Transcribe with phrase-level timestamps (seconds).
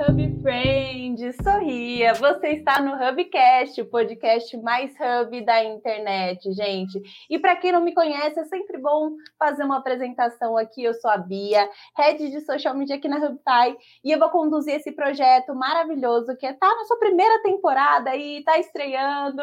[0.00, 2.14] Hub Friend, sorria!
[2.14, 7.02] Você está no Hubcast, o podcast mais hub da internet, gente.
[7.28, 10.82] E para quem não me conhece, é sempre bom fazer uma apresentação aqui.
[10.82, 11.68] Eu sou a Bia,
[11.98, 16.46] head de social media aqui na HubTai, e eu vou conduzir esse projeto maravilhoso que
[16.46, 19.42] está na sua primeira temporada e está estreando.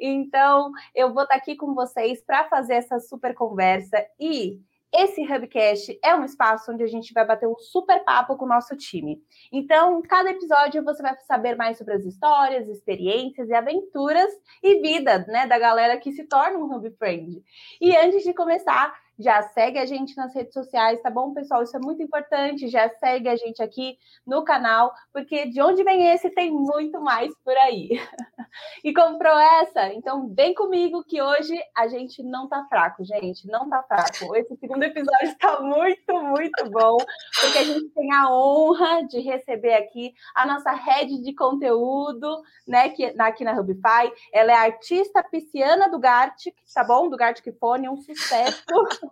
[0.00, 4.58] Então, eu vou estar tá aqui com vocês para fazer essa super conversa e
[4.92, 8.48] esse Hubcast é um espaço onde a gente vai bater um super papo com o
[8.48, 9.22] nosso time.
[9.52, 15.26] Então, cada episódio você vai saber mais sobre as histórias, experiências e aventuras e vida,
[15.28, 17.42] né, da galera que se torna um Hub Friend.
[17.80, 21.62] E antes de começar, já segue a gente nas redes sociais, tá bom, pessoal?
[21.62, 22.68] Isso é muito importante.
[22.68, 27.32] Já segue a gente aqui no canal, porque de onde vem esse tem muito mais
[27.44, 27.88] por aí.
[28.84, 29.92] e comprou essa?
[29.92, 34.36] Então vem comigo que hoje a gente não tá fraco, gente, não tá fraco.
[34.36, 36.96] Esse segundo episódio está muito, muito bom,
[37.40, 42.90] porque a gente tem a honra de receber aqui a nossa head de conteúdo, né,
[42.90, 44.12] que aqui na Hubify.
[44.32, 47.08] Ela é artista pisciana do Gartic, tá bom?
[47.08, 48.62] Do Gartic Fone, um sucesso.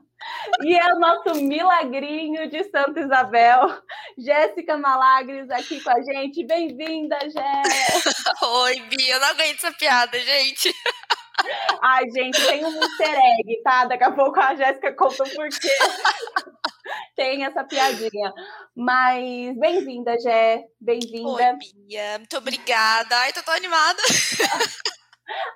[0.62, 3.80] E é o nosso milagrinho de Santa Isabel,
[4.18, 6.44] Jéssica Malagres aqui com a gente.
[6.46, 7.62] Bem-vinda, Jé!
[8.42, 10.72] Oi, Bia, eu não aguento essa piada, gente.
[11.82, 13.84] Ai, gente, tem um easter egg, tá?
[13.84, 15.68] Daqui a pouco a Jéssica conta o porquê.
[17.14, 18.32] tem essa piadinha.
[18.74, 20.64] Mas bem-vinda, Jé.
[20.80, 21.28] Bem-vinda.
[21.28, 22.18] Oi, Bia.
[22.18, 23.16] Muito obrigada.
[23.18, 24.02] Ai, tô tão animada.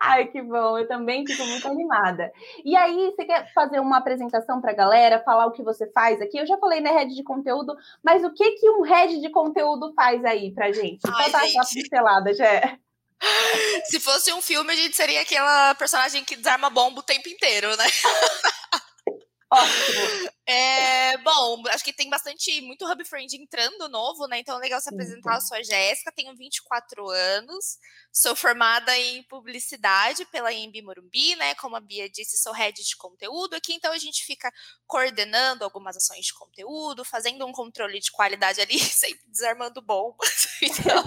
[0.00, 2.32] Ai, que bom, eu também fico muito animada.
[2.64, 6.20] E aí, você quer fazer uma apresentação para a galera, falar o que você faz
[6.20, 6.38] aqui?
[6.38, 9.92] Eu já falei, né, head de conteúdo, mas o que que um head de conteúdo
[9.94, 11.00] faz aí pra gente?
[11.06, 11.74] Ai, Só dar gente.
[11.74, 12.78] pincelada, já.
[13.84, 17.68] Se fosse um filme, a gente seria aquela personagem que desarma bomba o tempo inteiro,
[17.76, 17.84] né?
[19.50, 20.30] Ótimo.
[20.52, 24.40] É, bom, acho que tem bastante, muito Hub Friend entrando novo, né?
[24.40, 25.36] Então é legal se apresentar.
[25.36, 27.78] Eu sou a Jéssica, tenho 24 anos,
[28.12, 31.54] sou formada em publicidade pela IMB Morumbi, né?
[31.54, 34.52] Como a Bia disse, sou head de conteúdo aqui, então a gente fica
[34.88, 40.48] coordenando algumas ações de conteúdo, fazendo um controle de qualidade ali, sempre desarmando bombas.
[40.62, 41.04] Então,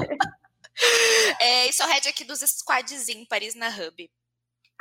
[1.39, 4.09] é, e sou head aqui dos squads ímpares na Hub.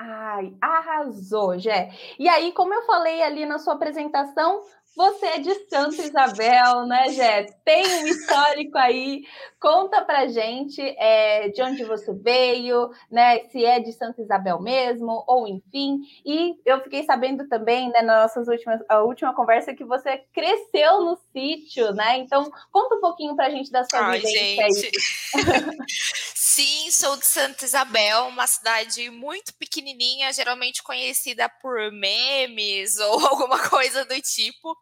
[0.04, 1.90] Ai, arrasou, Jé.
[2.18, 4.60] E aí, como eu falei ali na sua apresentação,
[4.96, 7.44] você é de Santa Isabel, né, Jé?
[7.64, 9.22] Tem um histórico aí.
[9.58, 13.48] Conta pra gente é, de onde você veio, né?
[13.48, 16.00] Se é de Santa Isabel mesmo, ou enfim.
[16.24, 21.00] E eu fiquei sabendo também, né, nas nossas últimas, a última conversa, que você cresceu
[21.00, 22.18] no sítio, né?
[22.18, 24.86] Então, conta um pouquinho pra gente da sua Ai, vivência gente.
[25.34, 25.76] aí.
[26.54, 33.58] Sim, sou de Santa Isabel, uma cidade muito pequenininha, geralmente conhecida por memes ou alguma
[33.70, 34.76] coisa do tipo.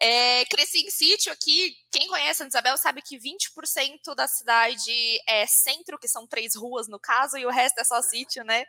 [0.00, 1.74] É, cresci em sítio aqui.
[1.90, 4.92] Quem conhece Santa Isabel sabe que 20% da cidade
[5.26, 8.64] é centro, que são três ruas no caso, e o resto é só sítio, né?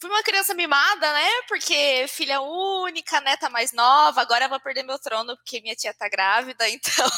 [0.00, 1.28] Fui uma criança mimada, né?
[1.48, 5.94] Porque filha única, neta mais nova, agora eu vou perder meu trono porque minha tia
[5.94, 7.10] tá grávida, então.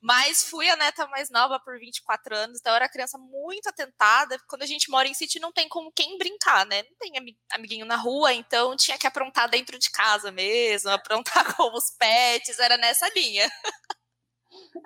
[0.00, 4.38] Mas fui a neta mais nova por 24 anos, então eu era criança muito atentada.
[4.48, 6.82] Quando a gente mora em sítio, não tem como quem brincar, né?
[6.82, 11.76] Não tem amiguinho na rua, então tinha que aprontar dentro de casa mesmo, aprontar com
[11.76, 13.50] os pets, era nessa linha.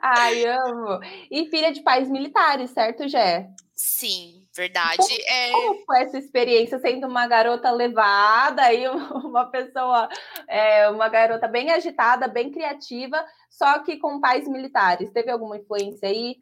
[0.00, 1.00] Ai, amo.
[1.30, 3.48] E filha de pais militares, certo, Jé?
[3.76, 4.96] Sim, verdade.
[4.96, 5.50] Como, é...
[5.50, 10.08] como foi essa experiência sendo uma garota levada e uma pessoa,
[10.48, 15.12] é, uma garota bem agitada, bem criativa, só que com pais militares?
[15.12, 16.36] Teve alguma influência aí?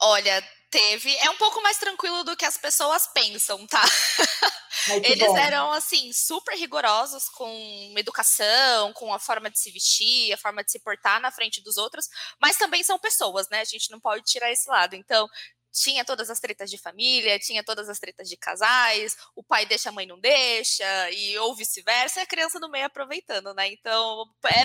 [0.00, 1.14] Olha, teve.
[1.18, 3.82] É um pouco mais tranquilo do que as pessoas pensam, tá?
[5.04, 5.36] Eles bom.
[5.36, 10.72] eram, assim, super rigorosos com educação, com a forma de se vestir, a forma de
[10.72, 12.08] se portar na frente dos outros,
[12.40, 13.60] mas também são pessoas, né?
[13.60, 14.96] A gente não pode tirar esse lado.
[14.96, 15.28] Então,
[15.72, 19.88] tinha todas as tretas de família, tinha todas as tretas de casais, o pai deixa,
[19.88, 23.68] a mãe não deixa, e ou vice-versa, e a criança no meio aproveitando, né?
[23.68, 24.24] Então,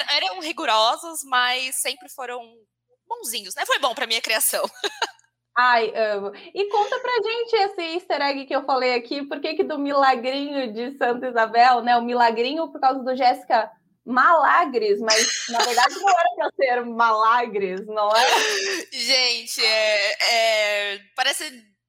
[0.10, 2.42] eram rigorosos, mas sempre foram
[3.08, 3.66] bonzinhos, né?
[3.66, 4.64] Foi bom para minha criação.
[5.60, 6.32] Ai, amo.
[6.54, 9.80] E conta pra gente esse easter egg que eu falei aqui, por que que do
[9.80, 11.98] milagrinho de Santa Isabel, né?
[11.98, 13.72] O milagrinho por causa do Jéssica
[14.08, 18.88] Malagres, mas na verdade não era para ser Malagres, não é?
[18.90, 21.44] Gente, é, é, parece,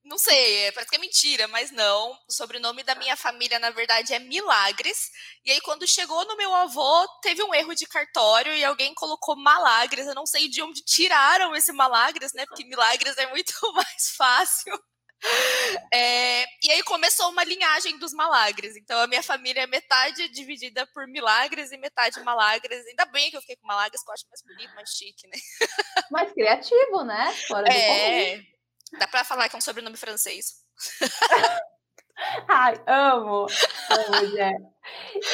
[0.05, 2.11] não sei, é, parece que é mentira, mas não.
[2.29, 5.11] O sobrenome da minha família, na verdade, é Milagres.
[5.45, 9.37] E aí, quando chegou no meu avô, teve um erro de cartório e alguém colocou
[9.37, 10.09] Malagres.
[10.09, 12.45] Eu não sei de onde tiraram esse Malagres, né?
[12.47, 14.77] Porque Milagres é muito mais fácil.
[15.93, 18.77] É, e aí começou uma linhagem dos malagres.
[18.77, 22.87] Então a minha família é metade dividida por milagres e metade malagres.
[22.87, 25.39] Ainda bem que eu fiquei com malagres, que eu acho mais bonito, mais chique, né?
[26.11, 27.33] Mais criativo, né?
[27.47, 28.41] Fora é,
[28.99, 30.65] dá pra falar que é um sobrenome francês.
[32.49, 33.47] Ai, amo,
[33.91, 34.53] amo, Jé.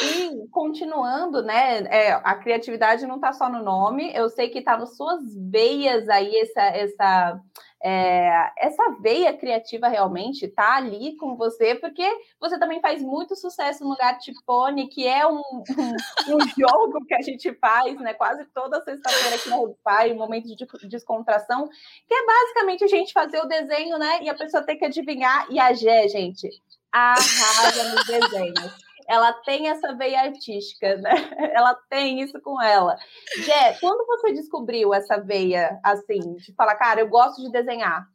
[0.02, 1.84] E continuando, né?
[1.84, 5.20] É, a criatividade não está só no nome, eu sei que está nas suas
[5.50, 7.40] veias aí essa, essa
[7.86, 12.02] é, essa veia criativa realmente tá ali com você, porque
[12.40, 17.20] você também faz muito sucesso no Gatipone, que é um, um, um, jogo que a
[17.20, 18.14] gente faz, né?
[18.14, 21.68] Quase toda sexta-feira aqui no Pai, um momento de descontração,
[22.08, 24.22] que é basicamente a gente fazer o desenho, né?
[24.22, 25.46] E a pessoa tem que adivinhar.
[25.50, 26.48] E a Gé, gente,
[26.90, 31.10] arrasa nos desenhos ela tem essa veia artística, né?
[31.54, 32.96] Ela tem isso com ela.
[33.36, 38.06] Jé, quando você descobriu essa veia, assim, de falar, cara, eu gosto de desenhar?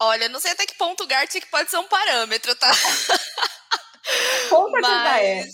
[0.00, 2.70] Olha, não sei até que ponto o Gartic pode ser um parâmetro, tá?
[4.48, 5.24] Com certeza Mas...
[5.24, 5.44] é.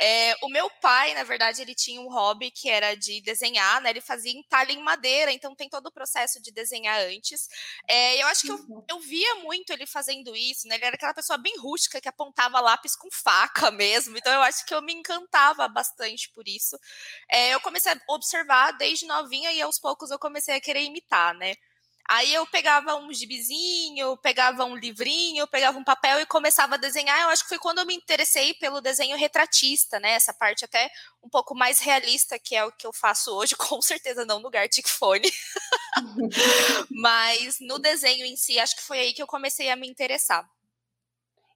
[0.00, 3.90] É, o meu pai, na verdade, ele tinha um hobby que era de desenhar, né?
[3.90, 7.48] Ele fazia entalhe em madeira, então tem todo o processo de desenhar antes.
[7.88, 8.84] É, eu acho que eu, uhum.
[8.88, 10.76] eu via muito ele fazendo isso, né?
[10.76, 14.64] Ele era aquela pessoa bem rústica que apontava lápis com faca mesmo, então eu acho
[14.64, 16.78] que eu me encantava bastante por isso.
[17.30, 21.34] É, eu comecei a observar desde novinha e aos poucos eu comecei a querer imitar,
[21.34, 21.54] né?
[22.10, 27.20] Aí eu pegava um gibizinho, pegava um livrinho, pegava um papel e começava a desenhar.
[27.20, 30.12] Eu acho que foi quando eu me interessei pelo desenho retratista, né?
[30.12, 30.90] Essa parte até
[31.22, 34.48] um pouco mais realista, que é o que eu faço hoje, com certeza não no
[34.48, 35.30] Gartic Phone.
[36.90, 40.48] Mas no desenho em si, acho que foi aí que eu comecei a me interessar.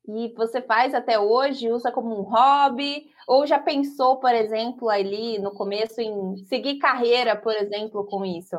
[0.07, 5.39] E você faz até hoje, usa como um hobby, ou já pensou, por exemplo, ali
[5.39, 8.57] no começo em seguir carreira, por exemplo, com isso?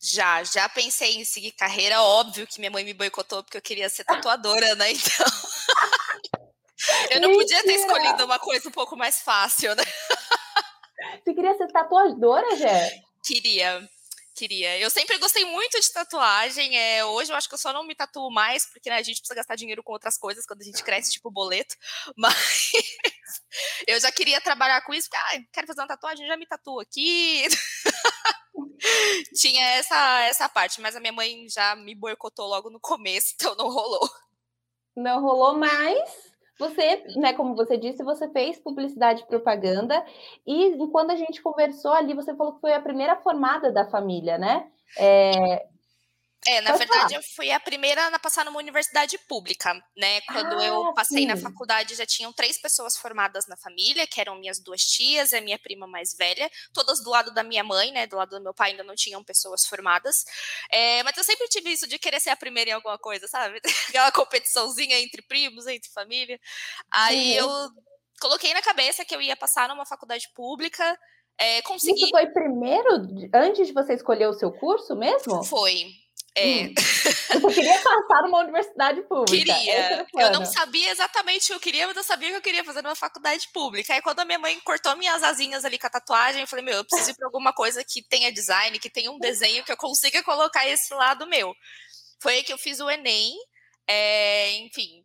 [0.00, 2.00] Já, já pensei em seguir carreira.
[2.00, 4.92] Óbvio que minha mãe me boicotou porque eu queria ser tatuadora, né?
[4.92, 5.26] Então.
[7.10, 9.84] eu não podia ter escolhido uma coisa um pouco mais fácil, né?
[11.24, 13.00] Você queria ser tatuadora, Jé?
[13.24, 13.88] Queria.
[14.38, 14.78] Queria.
[14.78, 16.78] Eu sempre gostei muito de tatuagem.
[16.78, 19.18] É, hoje eu acho que eu só não me tatuo mais, porque né, a gente
[19.18, 21.74] precisa gastar dinheiro com outras coisas quando a gente cresce, tipo boleto.
[22.16, 22.70] Mas
[23.84, 25.08] eu já queria trabalhar com isso.
[25.12, 27.48] Ah, quero fazer uma tatuagem, já me tatuo aqui.
[29.34, 33.54] Tinha essa, essa parte, mas a minha mãe já me boicotou logo no começo, então
[33.56, 34.08] não rolou.
[34.96, 36.28] Não rolou mais.
[36.58, 40.04] Você, né, como você disse, você fez publicidade e propaganda,
[40.44, 44.36] e quando a gente conversou ali, você falou que foi a primeira formada da família,
[44.36, 44.68] né?
[44.98, 45.68] É,
[46.46, 47.18] é, na Pode verdade, falar.
[47.18, 50.20] eu fui a primeira a passar numa universidade pública, né?
[50.22, 51.26] Quando ah, eu passei sim.
[51.26, 55.36] na faculdade, já tinham três pessoas formadas na família, que eram minhas duas tias e
[55.36, 58.06] a minha prima mais velha, todas do lado da minha mãe, né?
[58.06, 60.24] Do lado do meu pai ainda não tinham pessoas formadas.
[60.70, 63.60] É, mas eu sempre tive isso de querer ser a primeira em alguma coisa, sabe?
[63.88, 66.40] Aquela competiçãozinha entre primos, entre família.
[66.90, 67.48] Aí eu
[68.20, 70.98] coloquei na cabeça que eu ia passar numa faculdade pública.
[71.36, 72.02] É, consegui...
[72.02, 72.88] Isso foi primeiro,
[73.34, 75.44] antes de você escolher o seu curso mesmo?
[75.44, 75.86] Foi.
[76.38, 76.62] É.
[76.62, 76.74] Hum.
[77.42, 79.54] Eu queria passar numa universidade pública.
[79.54, 80.06] Queria.
[80.14, 82.82] Eu não sabia exatamente o que eu queria, mas eu sabia que eu queria fazer
[82.82, 83.92] numa faculdade pública.
[83.92, 86.78] Aí quando a minha mãe cortou minhas asinhas ali com a tatuagem, eu falei, meu,
[86.78, 89.76] eu preciso ir para alguma coisa que tenha design, que tenha um desenho que eu
[89.76, 91.54] consiga colocar esse lado meu.
[92.20, 93.34] Foi aí que eu fiz o Enem.
[93.86, 95.04] É, enfim,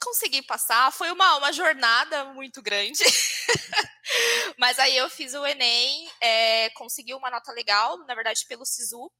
[0.00, 0.92] consegui passar.
[0.92, 3.04] Foi uma, uma jornada muito grande.
[4.58, 9.10] Mas aí eu fiz o Enem, é, consegui uma nota legal, na verdade, pelo SISU.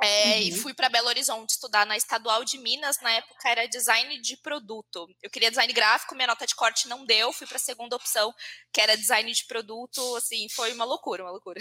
[0.00, 0.38] É, uhum.
[0.42, 3.00] E fui para Belo Horizonte estudar na Estadual de Minas.
[3.00, 5.08] Na época era design de produto.
[5.22, 7.32] Eu queria design gráfico, minha nota de corte não deu.
[7.32, 8.32] Fui para a segunda opção,
[8.72, 10.16] que era design de produto.
[10.16, 11.60] Assim, foi uma loucura, uma loucura.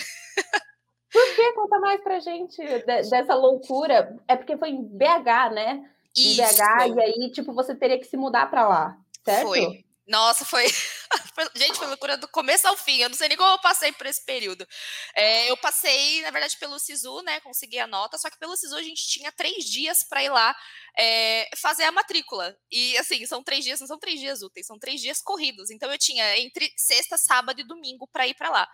[1.12, 1.54] Por que?
[1.54, 4.16] Conta mais pra gente dessa loucura.
[4.28, 5.90] É porque foi em BH, né?
[6.16, 6.42] Isso.
[6.42, 9.48] Em BH, e aí, tipo, você teria que se mudar para lá, certo?
[9.48, 9.86] Foi.
[10.08, 10.66] Nossa, foi.
[11.56, 12.98] Gente, foi loucura do começo ao fim.
[13.00, 14.68] Eu não sei nem como eu passei por esse período.
[15.16, 17.40] É, eu passei, na verdade, pelo SISU, né?
[17.42, 20.56] Consegui a nota, só que pelo SISU a gente tinha três dias para ir lá
[20.98, 22.58] é, fazer a matrícula.
[22.72, 25.70] E assim, são três dias, não são três dias úteis, são três dias corridos.
[25.70, 28.68] Então eu tinha entre sexta, sábado e domingo para ir para lá.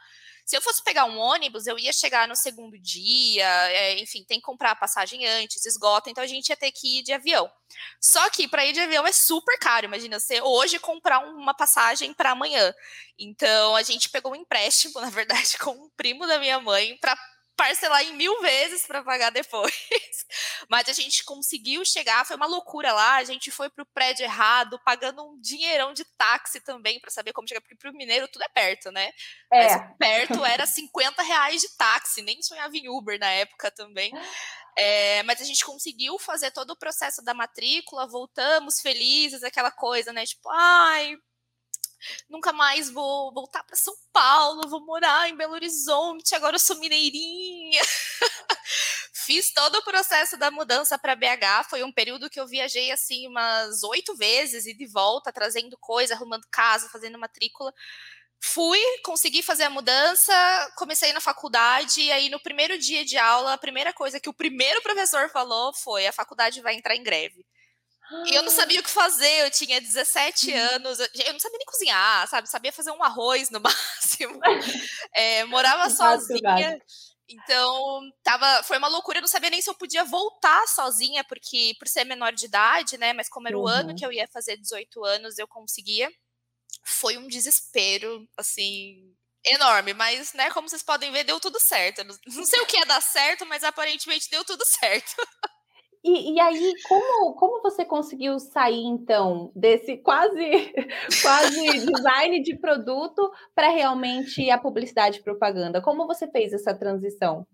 [0.46, 4.40] Se eu fosse pegar um ônibus, eu ia chegar no segundo dia, é, enfim, tem
[4.40, 7.50] que comprar a passagem antes, esgota, então a gente ia ter que ir de avião.
[8.02, 12.14] Só que para ir de avião é super caro, imagina você hoje comprar uma passagem
[12.14, 12.74] para amanhã.
[13.18, 17.18] Então a gente pegou um empréstimo, na verdade, com um primo da minha mãe para
[17.56, 19.74] parcelar em mil vezes para pagar depois.
[20.70, 23.16] Mas a gente conseguiu chegar, foi uma loucura lá.
[23.16, 27.48] A gente foi pro prédio errado, pagando um dinheirão de táxi também para saber como
[27.48, 29.12] chegar, porque pro mineiro tudo é perto, né?
[29.52, 29.78] É.
[29.78, 34.12] Mas perto era 50 reais de táxi, nem sonhava em Uber na época também.
[34.76, 40.12] É, mas a gente conseguiu fazer todo o processo da matrícula, voltamos felizes, aquela coisa,
[40.12, 40.26] né?
[40.26, 41.16] Tipo, ai,
[42.30, 46.78] nunca mais vou voltar para São Paulo, vou morar em Belo Horizonte, agora eu sou
[46.78, 47.82] mineirinha.
[49.26, 51.70] Fiz todo o processo da mudança para BH.
[51.70, 56.14] Foi um período que eu viajei assim umas oito vezes e de volta, trazendo coisa,
[56.14, 57.74] arrumando casa, fazendo matrícula.
[58.42, 60.34] Fui, consegui fazer a mudança,
[60.76, 64.34] comecei na faculdade, e aí no primeiro dia de aula, a primeira coisa que o
[64.34, 67.46] primeiro professor falou foi: a faculdade vai entrar em greve.
[68.26, 70.58] E eu não sabia o que fazer, eu tinha 17 uhum.
[70.76, 72.50] anos, eu não sabia nem cozinhar, sabe?
[72.50, 74.40] Sabia fazer um arroz no máximo.
[75.14, 76.80] É, morava sozinha.
[77.28, 81.74] Então, tava, foi uma loucura, eu não sabia nem se eu podia voltar sozinha, porque
[81.80, 83.14] por ser menor de idade, né?
[83.14, 83.64] Mas como era uhum.
[83.64, 83.96] o ano uhum.
[83.96, 86.12] que eu ia fazer 18 anos, eu conseguia.
[86.86, 92.04] Foi um desespero, assim, enorme, mas, né, como vocês podem ver, deu tudo certo.
[92.04, 95.16] Não sei o que ia dar certo, mas aparentemente deu tudo certo.
[96.04, 100.74] E, e, aí, como, como você conseguiu sair, então, desse quase,
[101.22, 105.82] quase design de produto para realmente a publicidade e propaganda?
[105.82, 107.48] Como você fez essa transição?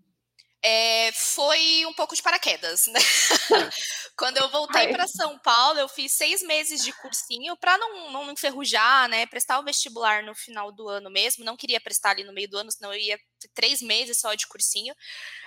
[0.62, 3.00] É, foi um pouco de paraquedas, né?
[4.20, 8.30] Quando eu voltei para São Paulo, eu fiz seis meses de cursinho para não, não
[8.30, 9.24] enferrujar, né?
[9.24, 11.42] Prestar o vestibular no final do ano mesmo.
[11.42, 14.34] Não queria prestar ali no meio do ano, senão eu ia ter três meses só
[14.34, 14.94] de cursinho.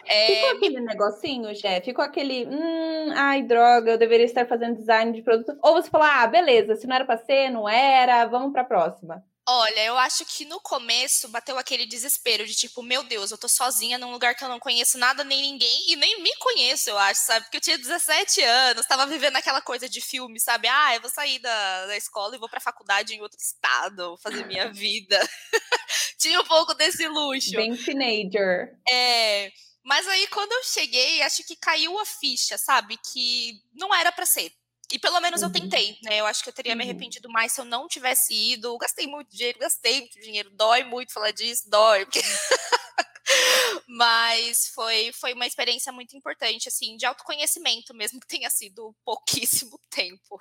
[0.07, 0.25] É...
[0.25, 1.81] Ficou aquele negocinho, Jé?
[1.81, 5.55] Ficou aquele, hum, ai, droga, eu deveria estar fazendo design de produto.
[5.61, 8.65] Ou você falou, ah, beleza, se não era para ser, não era, vamos para a
[8.65, 9.23] próxima.
[9.45, 13.49] Olha, eu acho que no começo bateu aquele desespero de tipo, meu Deus, eu tô
[13.49, 16.97] sozinha num lugar que eu não conheço nada nem ninguém e nem me conheço, eu
[16.97, 17.43] acho, sabe?
[17.45, 20.69] Porque eu tinha 17 anos, tava vivendo aquela coisa de filme, sabe?
[20.69, 24.45] Ah, eu vou sair da, da escola e vou pra faculdade em outro estado, fazer
[24.45, 25.19] minha vida.
[26.17, 27.51] tinha um pouco desse luxo.
[27.51, 28.77] Bem teenager.
[28.89, 29.51] É.
[29.83, 32.97] Mas aí quando eu cheguei, acho que caiu a ficha, sabe?
[33.11, 34.53] Que não era para ser
[34.93, 35.47] e pelo menos uhum.
[35.47, 36.19] eu tentei, né?
[36.19, 36.77] Eu acho que eu teria uhum.
[36.77, 38.77] me arrependido mais se eu não tivesse ido.
[38.77, 40.51] Gastei muito dinheiro, gastei muito dinheiro.
[40.51, 42.05] Dói muito falar disso, dói.
[42.05, 42.21] Porque...
[43.87, 49.79] Mas foi, foi uma experiência muito importante, assim, de autoconhecimento, mesmo que tenha sido pouquíssimo
[49.89, 50.39] tempo.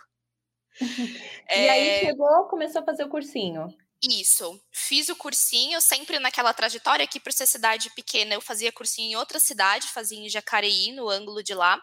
[0.82, 1.71] e é...
[1.71, 3.75] aí chegou, começou a fazer o cursinho.
[4.02, 8.35] Isso, fiz o cursinho sempre naquela trajetória aqui por ser cidade pequena.
[8.35, 11.80] Eu fazia cursinho em outra cidade, fazia em Jacareí, no ângulo de lá.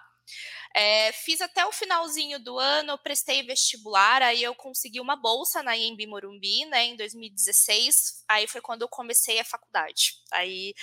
[0.75, 5.75] É, fiz até o finalzinho do ano, prestei vestibular, aí eu consegui uma bolsa na
[5.75, 8.23] IMB Morumbi, né, em 2016.
[8.27, 10.13] Aí foi quando eu comecei a faculdade.
[10.31, 10.73] Aí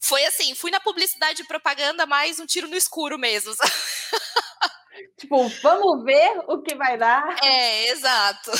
[0.00, 3.52] foi assim, fui na publicidade e propaganda, mais um tiro no escuro mesmo.
[5.16, 7.36] Tipo, vamos ver o que vai dar.
[7.42, 8.50] É, exato.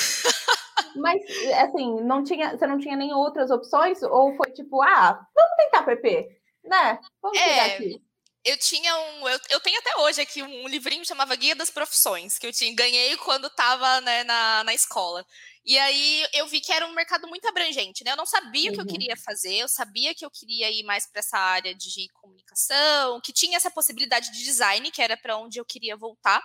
[0.97, 1.23] Mas,
[1.59, 4.03] assim, não tinha, você não tinha nem outras opções?
[4.03, 6.29] Ou foi tipo, ah, vamos tentar PP,
[6.65, 6.99] né?
[7.23, 8.03] Vamos é, aqui
[8.45, 9.29] eu tinha um.
[9.29, 12.53] Eu, eu, tenho até hoje aqui um, livrinho que chamava Guia das Profissões, que eu
[12.53, 15.25] tinha, ganhei quando estava né, na, na escola.
[15.65, 18.13] E aí eu vi que era um mercado muito abrangente, né?
[18.13, 18.73] Eu não sabia uhum.
[18.73, 18.91] o que eu uhum.
[18.91, 23.33] queria fazer, eu sabia que eu queria ir mais para essa área de comunicação, que
[23.33, 26.43] tinha essa possibilidade de design, que era para onde eu queria voltar.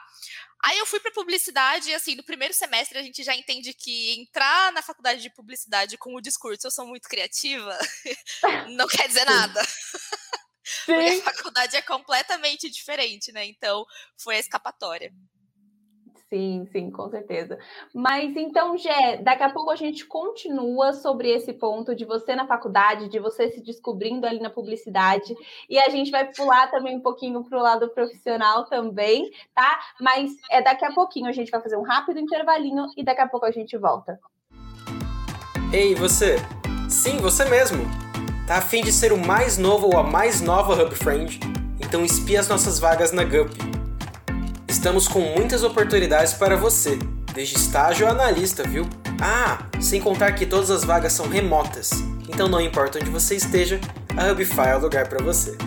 [0.66, 4.20] Aí eu fui para publicidade e assim, no primeiro semestre a gente já entende que
[4.20, 7.78] entrar na faculdade de publicidade com o discurso eu sou muito criativa
[8.70, 9.62] não quer dizer nada.
[10.65, 10.93] Sim.
[10.93, 13.45] Porque a faculdade é completamente diferente, né?
[13.45, 13.86] Então,
[14.17, 15.13] foi a escapatória.
[16.27, 17.57] Sim, sim, com certeza.
[17.93, 22.48] Mas então, Gé, daqui a pouco a gente continua sobre esse ponto de você na
[22.48, 25.36] faculdade, de você se descobrindo ali na publicidade,
[25.69, 29.79] e a gente vai pular também um pouquinho para o lado profissional também, tá?
[30.01, 33.27] Mas é daqui a pouquinho a gente vai fazer um rápido intervalinho e daqui a
[33.27, 34.19] pouco a gente volta.
[35.72, 36.38] Ei, você!
[36.89, 38.04] Sim, você mesmo!
[38.48, 41.40] Tá afim de ser o mais novo ou a mais nova Hub Friend?
[41.80, 43.58] Então espie as nossas vagas na GUP.
[44.68, 47.00] Estamos com muitas oportunidades para você,
[47.34, 48.88] desde estágio a analista, viu?
[49.20, 51.90] Ah, sem contar que todas as vagas são remotas,
[52.30, 53.82] então não importa onde você esteja,
[54.16, 55.58] a Hubify é o lugar para você.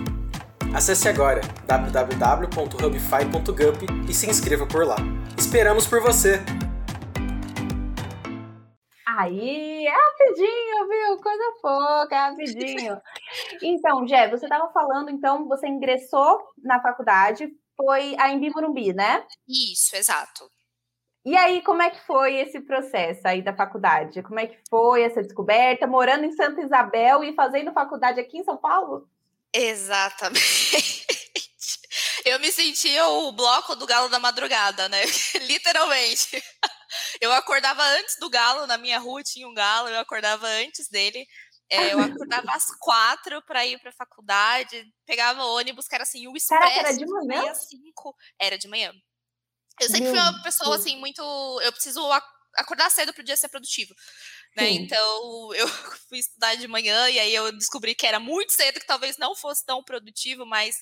[0.72, 4.98] Acesse agora www.hubify.gup e se inscreva por lá.
[5.36, 6.40] Esperamos por você!
[9.18, 11.20] Aí, é rapidinho, viu?
[11.20, 13.02] Coisa pouca, é rapidinho.
[13.60, 19.26] Então, Jé, você estava falando, então, você ingressou na faculdade, foi a Embi Morumbi, né?
[19.48, 20.48] Isso, exato.
[21.24, 24.22] E aí, como é que foi esse processo aí da faculdade?
[24.22, 28.44] Como é que foi essa descoberta, morando em Santa Isabel e fazendo faculdade aqui em
[28.44, 29.08] São Paulo?
[29.52, 31.06] Exatamente.
[32.24, 35.02] Eu me sentia o bloco do galo da madrugada, né?
[35.42, 36.42] Literalmente.
[37.20, 41.26] Eu acordava antes do galo, na minha rua tinha um galo, eu acordava antes dele.
[41.70, 46.26] É, eu acordava às quatro para ir para a faculdade, pegava ônibus, que era assim,
[46.26, 46.62] o expresso.
[46.62, 47.54] Caraca, era de manhã?
[47.54, 48.16] Cinco.
[48.38, 48.92] Era de manhã.
[49.80, 51.22] Eu sempre fui uma pessoa, assim, muito...
[51.62, 52.00] Eu preciso
[52.56, 53.94] acordar cedo para o dia ser produtivo.
[54.56, 54.70] Né?
[54.70, 55.68] Então, eu
[56.08, 59.34] fui estudar de manhã e aí eu descobri que era muito cedo, que talvez não
[59.36, 60.76] fosse tão produtivo, mas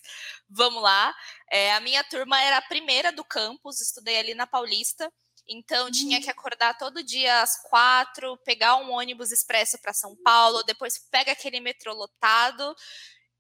[0.49, 1.15] vamos lá.
[1.51, 5.13] É, a minha turma era a primeira do campus, estudei ali na Paulista.
[5.49, 6.31] Então, tinha que hum.
[6.31, 11.61] acordar todo dia às quatro, pegar um ônibus expresso para São Paulo, depois pega aquele
[11.61, 12.75] metrô lotado,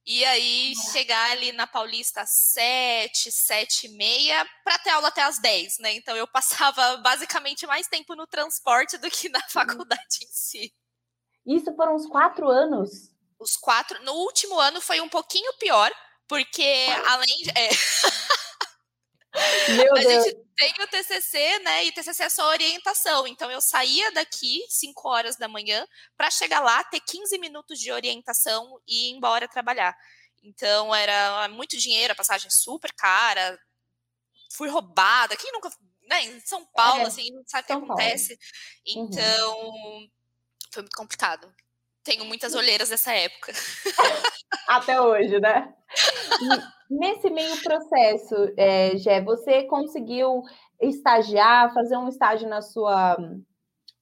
[0.07, 5.23] e aí chegar ali na Paulista às sete, sete e meia, para ter aula até
[5.23, 5.95] às dez, né?
[5.95, 10.73] Então, eu passava basicamente mais tempo no transporte do que na faculdade em si.
[11.45, 13.11] Isso foram uns quatro anos?
[13.39, 14.03] Os quatro.
[14.05, 15.91] No último ano foi um pouquinho pior,
[16.29, 17.51] porque além de.
[17.51, 17.69] É...
[19.76, 20.25] Meu a Deus.
[20.25, 21.85] gente tem o TCC, né?
[21.85, 23.26] E TCC é só orientação.
[23.26, 27.93] Então eu saía daqui 5 horas da manhã para chegar lá, ter 15 minutos de
[27.93, 29.97] orientação e ir embora trabalhar.
[30.43, 33.59] Então era muito dinheiro, a passagem super cara.
[34.52, 35.37] Fui roubada.
[35.37, 35.69] Quem nunca,
[36.09, 38.38] né, em São Paulo, é, assim, não sabe o que acontece.
[38.88, 39.05] Uhum.
[39.05, 40.09] Então,
[40.73, 41.52] foi muito complicado.
[42.02, 43.52] Tenho muitas olheiras dessa época.
[44.69, 45.75] Até hoje, né?
[46.88, 50.42] Nesse meio processo, é, Gé, você conseguiu
[50.80, 53.16] estagiar, fazer um estágio na sua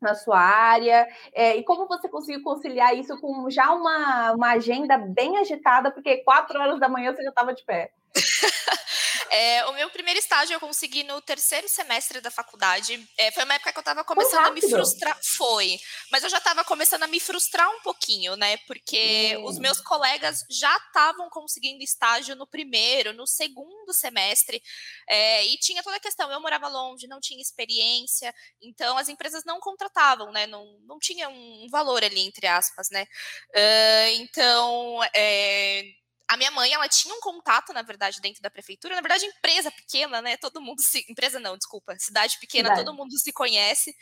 [0.00, 4.98] na sua área, é, e como você conseguiu conciliar isso com já uma, uma agenda
[4.98, 7.90] bem agitada, porque quatro horas da manhã você já estava de pé?
[9.30, 13.06] É, o meu primeiro estágio eu consegui no terceiro semestre da faculdade.
[13.18, 15.18] É, foi uma época que eu estava começando a me frustrar.
[15.36, 15.78] Foi.
[16.10, 18.56] Mas eu já estava começando a me frustrar um pouquinho, né?
[18.66, 19.44] Porque hum.
[19.44, 24.62] os meus colegas já estavam conseguindo estágio no primeiro, no segundo semestre.
[25.08, 26.30] É, e tinha toda a questão.
[26.30, 28.34] Eu morava longe, não tinha experiência.
[28.62, 30.46] Então as empresas não contratavam, né?
[30.46, 33.06] Não, não tinha um valor ali, entre aspas, né?
[33.54, 35.00] Uh, então.
[35.14, 35.84] É,
[36.26, 38.94] a minha mãe, ela tinha um contato, na verdade, dentro da prefeitura.
[38.94, 40.36] Na verdade, empresa pequena, né?
[40.36, 41.04] Todo mundo se.
[41.08, 41.94] Empresa não, desculpa.
[41.98, 42.86] Cidade pequena, Cidade.
[42.86, 43.94] todo mundo se conhece.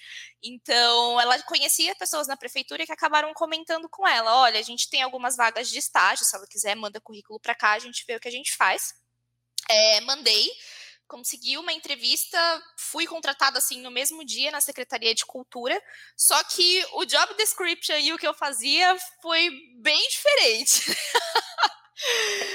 [0.42, 5.02] Então, ela conhecia pessoas na prefeitura que acabaram comentando com ela: olha, a gente tem
[5.02, 6.24] algumas vagas de estágio.
[6.24, 8.94] Se ela quiser, manda currículo para cá, a gente vê o que a gente faz.
[9.68, 10.50] É, mandei
[11.08, 12.38] consegui uma entrevista,
[12.74, 15.78] fui contratada assim no mesmo dia na Secretaria de Cultura,
[16.16, 19.50] só que o job description e o que eu fazia foi
[19.82, 20.84] bem diferente.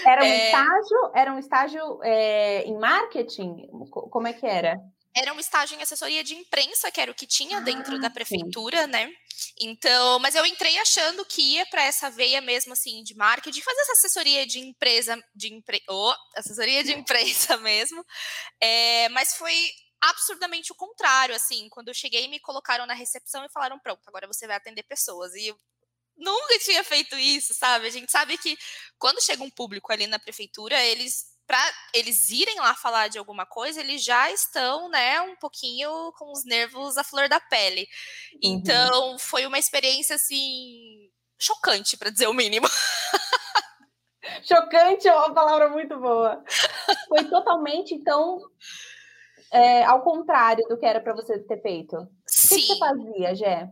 [0.05, 0.45] Era um é...
[0.45, 3.67] estágio, era um estágio é, em marketing?
[3.91, 4.79] Como é que era?
[5.15, 8.09] Era um estágio em assessoria de imprensa, que era o que tinha ah, dentro da
[8.09, 8.91] prefeitura, sim.
[8.91, 9.11] né?
[9.59, 13.81] Então, mas eu entrei achando que ia para essa veia mesmo assim de marketing, fazer
[13.81, 15.81] essa assessoria de empresa, de empre...
[15.89, 18.05] oh, assessoria de imprensa mesmo.
[18.61, 19.55] É, mas foi
[20.01, 24.27] absurdamente o contrário, assim, quando eu cheguei me colocaram na recepção e falaram, pronto, agora
[24.27, 25.33] você vai atender pessoas.
[25.33, 25.51] E
[26.17, 27.87] nunca tinha feito isso, sabe?
[27.87, 28.57] A gente sabe que
[28.97, 33.45] quando chega um público ali na prefeitura, eles para eles irem lá falar de alguma
[33.45, 37.87] coisa, eles já estão, né, um pouquinho com os nervos à flor da pele.
[38.33, 38.39] Uhum.
[38.43, 42.67] Então, foi uma experiência assim chocante, para dizer o mínimo.
[44.43, 46.43] Chocante é uma palavra muito boa.
[47.07, 48.39] Foi totalmente, então,
[49.51, 51.95] é, ao contrário do que era para você ter feito.
[52.27, 52.55] Sim.
[52.55, 53.69] O que, que você fazia, Gé?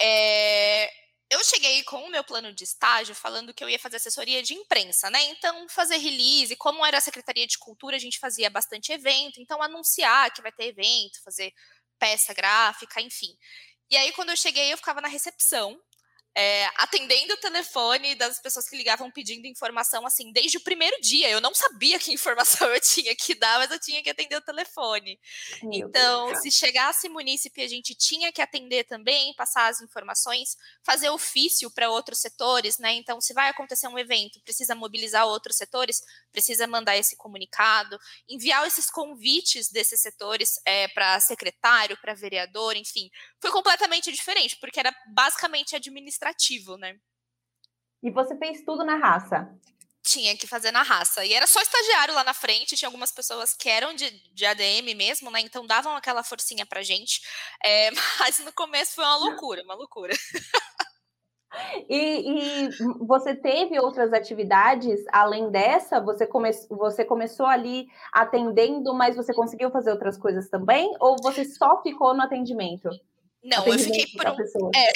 [0.00, 0.90] É,
[1.32, 4.52] eu cheguei com o meu plano de estágio falando que eu ia fazer assessoria de
[4.54, 5.22] imprensa, né?
[5.24, 9.62] Então, fazer release, como era a Secretaria de Cultura, a gente fazia bastante evento, então
[9.62, 11.52] anunciar que vai ter evento, fazer
[11.98, 13.34] peça gráfica, enfim.
[13.90, 15.80] E aí, quando eu cheguei, eu ficava na recepção,
[16.34, 21.28] é, atendendo o telefone das pessoas que ligavam pedindo informação, assim, desde o primeiro dia.
[21.28, 24.40] Eu não sabia que informação eu tinha que dar, mas eu tinha que atender o
[24.40, 25.20] telefone.
[25.62, 26.40] Meu então, Deus.
[26.40, 31.90] se chegasse munícipe, a gente tinha que atender também, passar as informações, fazer ofício para
[31.90, 32.92] outros setores, né?
[32.94, 38.66] Então, se vai acontecer um evento, precisa mobilizar outros setores, precisa mandar esse comunicado, enviar
[38.66, 43.10] esses convites desses setores é, para secretário, para vereador, enfim.
[43.38, 46.96] Foi completamente diferente, porque era basicamente administração administrativo, né?
[48.02, 49.48] E você fez tudo na raça?
[50.02, 51.24] Tinha que fazer na raça.
[51.24, 54.94] E era só estagiário lá na frente, tinha algumas pessoas que eram de, de ADM
[54.96, 55.40] mesmo, né?
[55.40, 57.20] Então davam aquela forcinha pra gente.
[57.64, 60.14] É, mas no começo foi uma loucura, uma loucura.
[61.86, 62.70] E, e,
[63.06, 66.00] você teve outras atividades além dessa?
[66.00, 70.90] Você, come, você começou ali atendendo, mas você conseguiu fazer outras coisas também?
[70.98, 72.88] Ou você só ficou no atendimento?
[73.44, 74.70] Não, atendimento eu fiquei por um.
[74.74, 74.92] É.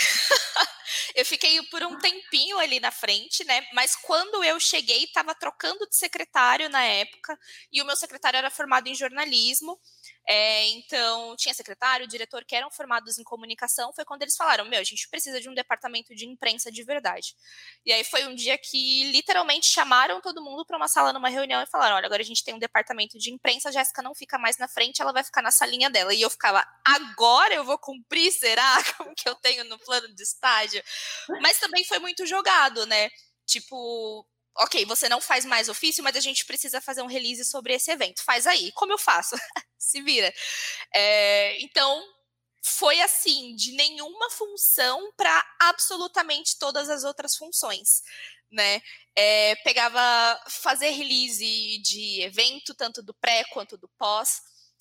[1.17, 3.67] eu fiquei por um tempinho ali na frente, né?
[3.73, 7.39] Mas quando eu cheguei, estava trocando de secretário na época,
[7.73, 9.81] e o meu secretário era formado em jornalismo.
[10.29, 13.93] É, então, tinha secretário, diretor que eram formados em comunicação.
[13.93, 17.35] Foi quando eles falaram: Meu, a gente precisa de um departamento de imprensa de verdade.
[17.85, 21.63] E aí foi um dia que literalmente chamaram todo mundo para uma sala numa reunião
[21.63, 24.37] e falaram: Olha, agora a gente tem um departamento de imprensa, a Jéssica não fica
[24.37, 26.13] mais na frente, ela vai ficar na salinha dela.
[26.13, 28.33] E eu ficava: Agora eu vou cumprir?
[28.33, 28.83] Será?
[28.99, 30.83] Como que eu tenho no plano de estágio?
[31.41, 33.11] Mas também foi muito jogado, né?
[33.47, 34.27] Tipo,
[34.59, 37.91] ok, você não faz mais ofício, mas a gente precisa fazer um release sobre esse
[37.91, 38.23] evento.
[38.23, 38.73] Faz aí.
[38.73, 39.37] Como eu faço?
[39.79, 40.33] Se vira.
[40.95, 42.03] É, então,
[42.65, 48.03] foi assim, de nenhuma função para absolutamente todas as outras funções.
[48.51, 48.81] Né?
[49.15, 54.41] É, pegava fazer release de evento, tanto do pré quanto do pós,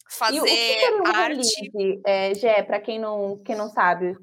[0.10, 1.72] fazer e o que um arte.
[1.72, 4.16] Release, é, Gé, para quem não, quem não sabe,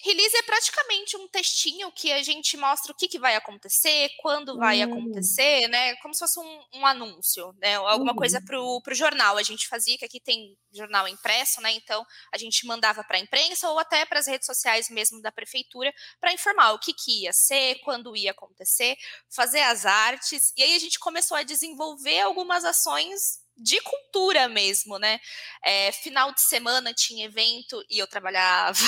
[0.00, 4.56] Release é praticamente um textinho que a gente mostra o que, que vai acontecer, quando
[4.56, 4.84] vai hum.
[4.84, 5.96] acontecer, né?
[5.96, 7.74] Como se fosse um, um anúncio, né?
[7.74, 8.18] Alguma uhum.
[8.18, 9.36] coisa para o jornal.
[9.36, 11.72] A gente fazia, que aqui tem jornal impresso, né?
[11.72, 15.32] Então a gente mandava para a imprensa ou até para as redes sociais mesmo da
[15.32, 18.96] prefeitura para informar o que, que ia ser, quando ia acontecer,
[19.28, 20.52] fazer as artes.
[20.56, 25.18] E aí a gente começou a desenvolver algumas ações de cultura mesmo, né?
[25.64, 28.78] É, final de semana tinha evento e eu trabalhava.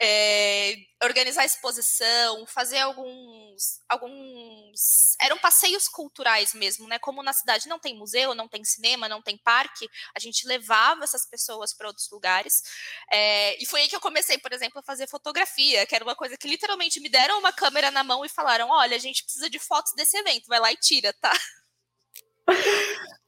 [0.00, 5.16] é, organizar exposição, fazer alguns, alguns.
[5.20, 6.98] Eram passeios culturais mesmo, né?
[6.98, 11.04] Como na cidade não tem museu, não tem cinema, não tem parque, a gente levava
[11.04, 12.62] essas pessoas para outros lugares.
[13.10, 16.16] É, e foi aí que eu comecei, por exemplo, a fazer fotografia, que era uma
[16.16, 19.48] coisa que literalmente me deram uma câmera na mão e falaram: olha, a gente precisa
[19.48, 21.32] de fotos desse evento, vai lá e tira, tá?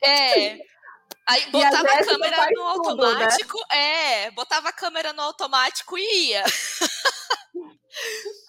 [0.03, 0.59] É.
[1.27, 3.77] Aí botava a, a câmera no automático, tudo, né?
[3.79, 6.45] é, botava a câmera no automático e ia.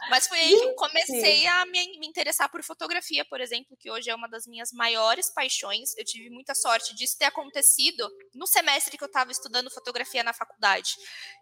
[0.09, 3.89] Mas foi aí que eu comecei a me, me, interessar por fotografia, por exemplo, que
[3.89, 5.95] hoje é uma das minhas maiores paixões.
[5.97, 10.33] Eu tive muita sorte disso ter acontecido no semestre que eu estava estudando fotografia na
[10.33, 10.95] faculdade.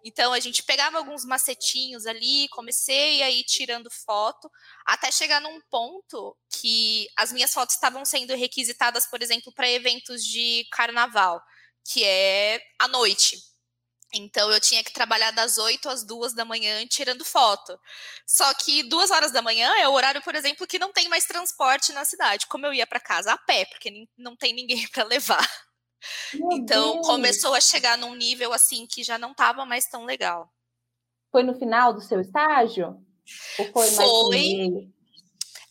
[0.04, 4.50] Então a gente pegava alguns macetinhos ali, comecei a ir tirando foto,
[4.86, 10.24] até chegar num ponto que as minhas fotos estavam sendo requisitadas, por exemplo, para eventos
[10.24, 11.42] de carnaval,
[11.84, 13.49] que é à noite.
[14.14, 17.80] Então eu tinha que trabalhar das 8 às 2 da manhã tirando foto.
[18.26, 21.26] Só que duas horas da manhã é o horário, por exemplo, que não tem mais
[21.26, 22.48] transporte na cidade.
[22.48, 25.48] Como eu ia para casa a pé, porque não tem ninguém para levar.
[26.34, 27.08] Meu então Deus.
[27.08, 30.50] começou a chegar num nível assim que já não estava mais tão legal.
[31.32, 32.98] Foi no final do seu estágio?
[33.60, 34.90] Ou foi, foi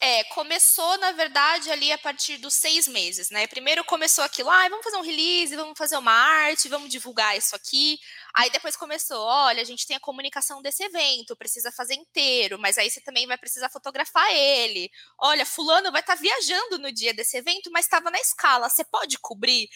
[0.00, 3.48] é, começou, na verdade, ali a partir dos seis meses, né?
[3.48, 7.56] Primeiro começou aquilo, ah, vamos fazer um release, vamos fazer uma arte, vamos divulgar isso
[7.56, 7.98] aqui.
[8.34, 12.78] Aí depois começou, olha, a gente tem a comunicação desse evento, precisa fazer inteiro, mas
[12.78, 14.88] aí você também vai precisar fotografar ele.
[15.18, 18.84] Olha, fulano vai estar tá viajando no dia desse evento, mas estava na escala, você
[18.84, 19.68] pode cobrir?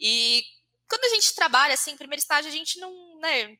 [0.00, 0.42] E
[0.88, 3.56] quando a gente trabalha assim, primeiro estágio, a gente não, né,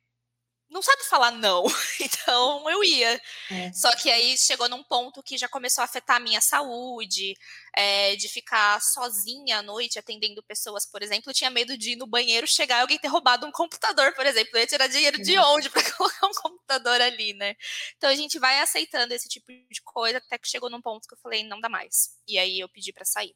[0.70, 1.64] não sabe falar não.
[2.00, 3.20] Então eu ia.
[3.50, 3.72] É.
[3.72, 7.34] Só que aí chegou num ponto que já começou a afetar a minha saúde,
[7.76, 11.30] é, de ficar sozinha à noite atendendo pessoas, por exemplo.
[11.30, 14.26] Eu tinha medo de ir no banheiro chegar e alguém ter roubado um computador, por
[14.26, 14.50] exemplo.
[14.54, 17.54] Eu ia tirar dinheiro de onde para colocar um computador ali, né?
[17.96, 21.14] Então a gente vai aceitando esse tipo de coisa até que chegou num ponto que
[21.14, 22.10] eu falei, não dá mais.
[22.26, 23.34] E aí eu pedi para sair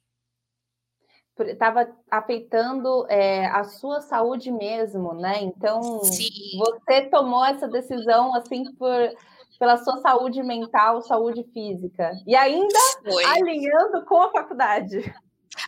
[1.48, 5.42] estava afetando é, a sua saúde mesmo, né?
[5.42, 6.58] Então, Sim.
[6.58, 9.10] você tomou essa decisão assim por,
[9.58, 13.24] pela sua saúde mental, saúde física, e ainda Foi.
[13.24, 15.14] alinhando com a faculdade.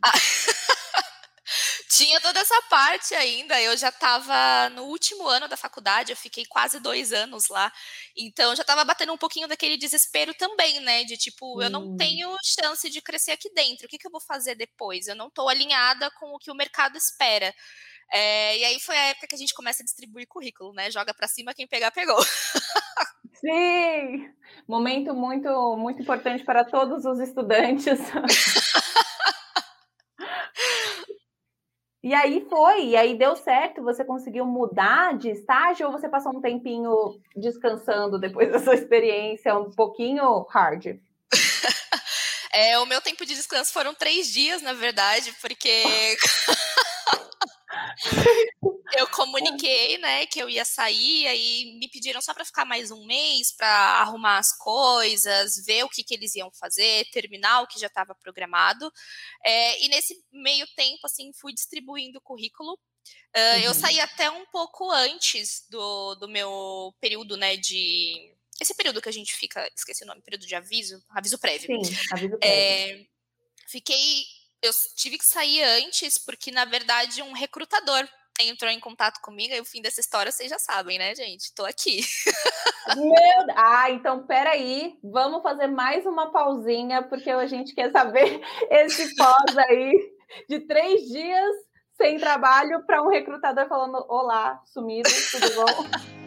[0.03, 0.44] Ah.
[1.97, 3.61] Tinha toda essa parte ainda.
[3.61, 7.73] Eu já estava no último ano da faculdade, eu fiquei quase dois anos lá.
[8.17, 11.05] Então já estava batendo um pouquinho daquele desespero também, né?
[11.05, 11.63] De tipo, hum.
[11.63, 13.87] eu não tenho chance de crescer aqui dentro.
[13.87, 15.07] O que, que eu vou fazer depois?
[15.07, 17.55] Eu não estou alinhada com o que o mercado espera.
[18.13, 20.91] É, e aí foi a época que a gente começa a distribuir currículo, né?
[20.91, 22.21] Joga para cima, quem pegar, pegou.
[23.35, 24.33] Sim!
[24.67, 27.99] Momento muito, muito importante para todos os estudantes.
[32.05, 36.37] E aí foi, e aí deu certo, você conseguiu mudar de estágio ou você passou
[36.37, 40.99] um tempinho descansando depois dessa experiência um pouquinho hard?
[42.57, 45.83] É, o meu tempo de descanso foram três dias, na verdade, porque
[48.97, 53.05] eu comuniquei, né, que eu ia sair, aí me pediram só para ficar mais um
[53.07, 53.68] mês para
[54.01, 58.14] arrumar as coisas, ver o que, que eles iam fazer, terminar o que já estava
[58.14, 58.92] programado.
[59.44, 62.79] É, e nesse meio tempo, assim, fui distribuindo o currículo.
[63.37, 63.64] Uh, uhum.
[63.64, 69.09] Eu saí até um pouco antes do, do meu período, né, de esse período que
[69.09, 71.85] a gente fica, esqueci o nome, período de aviso, aviso prévio.
[71.85, 72.38] Sim, aviso prévio.
[72.42, 73.05] É,
[73.68, 74.23] fiquei,
[74.64, 78.09] eu tive que sair antes, porque na verdade um recrutador
[78.40, 81.55] entrou em contato comigo, e o fim dessa história vocês já sabem, né, gente?
[81.55, 82.00] Tô aqui.
[82.96, 83.55] Meu...
[83.55, 89.57] Ah, então peraí, vamos fazer mais uma pausinha, porque a gente quer saber esse pós
[89.57, 89.92] aí
[90.48, 91.55] de três dias
[91.96, 96.14] sem trabalho para um recrutador falando: Olá, sumido, tudo bom?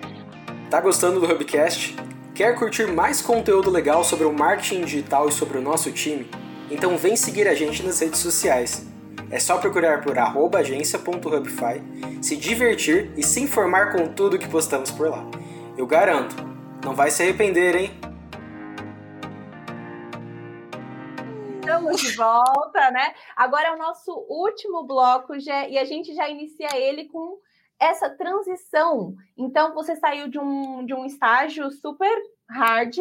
[0.69, 1.95] Tá gostando do Hubcast?
[2.35, 6.29] Quer curtir mais conteúdo legal sobre o marketing digital e sobre o nosso time?
[6.69, 8.85] Então vem seguir a gente nas redes sociais.
[9.29, 10.15] É só procurar por
[10.55, 11.81] agência.hubify,
[12.21, 15.25] se divertir e se informar com tudo que postamos por lá.
[15.77, 16.35] Eu garanto,
[16.83, 17.91] não vai se arrepender, hein?
[21.59, 23.13] Estamos de volta, né?
[23.35, 27.37] Agora é o nosso último bloco já, e a gente já inicia ele com
[27.79, 29.13] essa transição.
[29.37, 32.17] Então, você saiu de um, de um estágio super
[32.49, 32.97] hard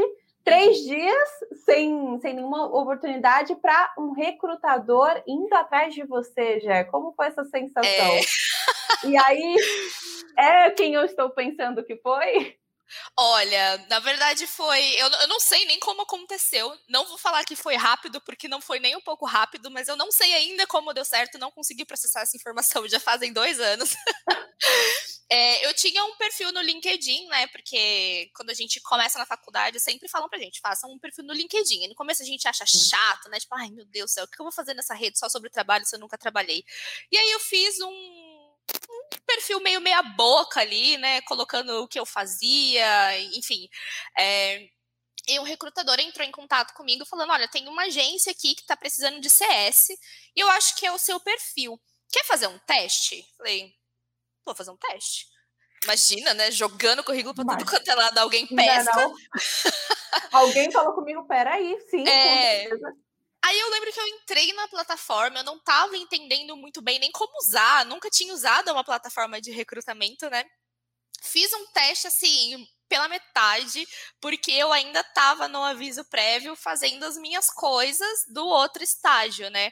[0.46, 1.28] três dias
[1.64, 6.84] sem, sem nenhuma oportunidade para um recrutador indo atrás de você, já.
[6.84, 7.84] Como foi essa sensação?
[7.84, 8.20] É...
[9.04, 9.56] E aí,
[10.38, 12.56] é quem eu estou pensando que foi?
[13.16, 14.80] Olha, na verdade foi.
[14.96, 16.72] Eu, eu, não sei nem como aconteceu.
[16.88, 19.96] Não vou falar que foi rápido, porque não foi nem um pouco rápido, mas eu
[19.96, 21.38] não sei ainda como deu certo.
[21.38, 23.90] Não consegui processar essa informação já fazem dois anos.
[25.30, 27.46] é, eu tinha um perfil no LinkedIn, né?
[27.48, 31.34] Porque quando a gente começa na faculdade, sempre falam pra gente: façam um perfil no
[31.34, 31.84] LinkedIn.
[31.84, 33.38] E no começo a gente acha chato, né?
[33.40, 35.50] Tipo, ai meu Deus do céu, o que eu vou fazer nessa rede só sobre
[35.50, 36.64] trabalho se eu nunca trabalhei?
[37.10, 38.25] E aí eu fiz um um
[39.36, 41.20] perfil meio meia boca ali, né?
[41.22, 43.68] Colocando o que eu fazia, enfim.
[44.18, 44.68] É,
[45.28, 48.76] e um recrutador entrou em contato comigo falando: olha, tem uma agência aqui que está
[48.76, 49.90] precisando de CS
[50.34, 51.80] e eu acho que é o seu perfil.
[52.10, 53.26] Quer fazer um teste?
[53.36, 53.74] Falei,
[54.44, 55.26] vou fazer um teste.
[55.84, 56.50] Imagina, né?
[56.50, 58.96] Jogando currículo para tudo quanto é lado, alguém pesca.
[58.96, 59.16] Não, não.
[60.32, 62.68] alguém falou comigo, peraí, sim, é...
[62.68, 63.05] com certeza.
[63.46, 67.12] Aí eu lembro que eu entrei na plataforma, eu não estava entendendo muito bem nem
[67.12, 70.44] como usar, nunca tinha usado uma plataforma de recrutamento, né?
[71.22, 73.86] Fiz um teste assim, pela metade,
[74.20, 79.70] porque eu ainda estava no aviso prévio fazendo as minhas coisas do outro estágio, né?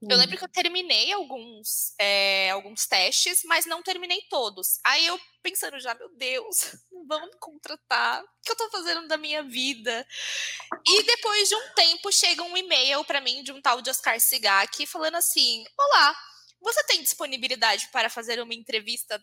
[0.00, 0.38] Eu lembro uhum.
[0.38, 4.78] que eu terminei alguns, é, alguns testes, mas não terminei todos.
[4.84, 6.76] Aí eu pensando já, meu Deus,
[7.08, 8.22] vão me contratar.
[8.22, 10.06] O que eu tô fazendo da minha vida?
[10.86, 14.20] E depois de um tempo chega um e-mail para mim de um tal de Oscar
[14.20, 16.16] Sigaki falando assim: Olá,
[16.60, 19.20] você tem disponibilidade para fazer uma entrevista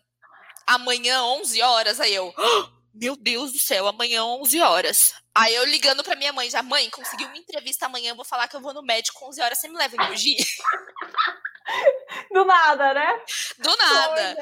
[0.66, 2.00] amanhã, 11 horas?
[2.00, 2.34] Aí eu.
[2.36, 2.75] Oh!
[2.96, 5.14] Meu Deus do céu, amanhã 11 horas.
[5.34, 8.56] Aí eu ligando pra minha mãe, já, mãe, consegui uma entrevista amanhã, vou falar que
[8.56, 10.36] eu vou no médico 11 horas, você me leva em Mogi?
[12.32, 13.24] Do nada, né?
[13.58, 14.36] Do nada.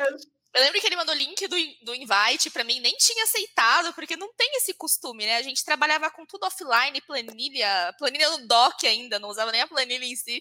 [0.54, 3.92] Eu lembro que ele mandou o link do, do invite para mim, nem tinha aceitado,
[3.92, 5.36] porque não tem esse costume, né?
[5.36, 9.66] A gente trabalhava com tudo offline, planilha, planilha no doc ainda, não usava nem a
[9.66, 10.40] planilha em si.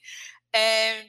[0.54, 1.08] É...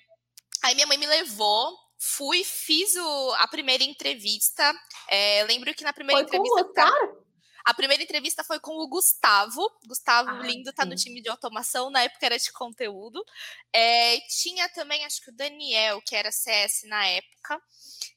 [0.63, 4.75] Aí minha mãe me levou, fui, fiz o, a primeira entrevista.
[5.09, 6.65] É, lembro que na primeira foi entrevista.
[6.65, 7.24] Com o cara?
[7.65, 9.71] A primeira entrevista foi com o Gustavo.
[9.87, 10.89] Gustavo ah, Lindo tá sim.
[10.91, 13.25] no time de automação, na época era de conteúdo.
[13.73, 17.63] É, tinha também, acho que o Daniel, que era CS na época.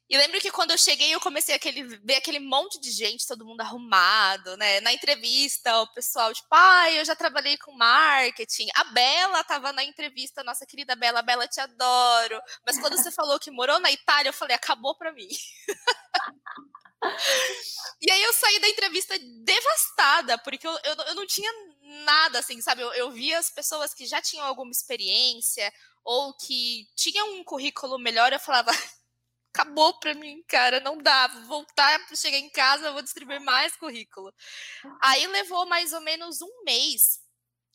[0.10, 1.60] E lembro que quando eu cheguei, eu comecei a
[2.03, 4.79] ver aquele monte de gente, todo mundo arrumado, né?
[4.81, 8.67] Na entrevista, o pessoal, tipo, ai, ah, eu já trabalhei com marketing.
[8.75, 12.41] A Bela tava na entrevista, nossa querida Bela, Bela, te adoro.
[12.65, 15.27] Mas quando você falou que morou na Itália, eu falei, acabou pra mim.
[18.01, 21.51] e aí eu saí da entrevista devastada, porque eu, eu, eu não tinha
[22.05, 22.81] nada, assim, sabe?
[22.81, 25.71] Eu, eu via as pessoas que já tinham alguma experiência
[26.03, 28.71] ou que tinham um currículo melhor, eu falava
[29.53, 34.31] acabou para mim, cara, não dá, vou voltar, chegar em casa, vou distribuir mais currículo.
[35.01, 37.19] Aí levou mais ou menos um mês,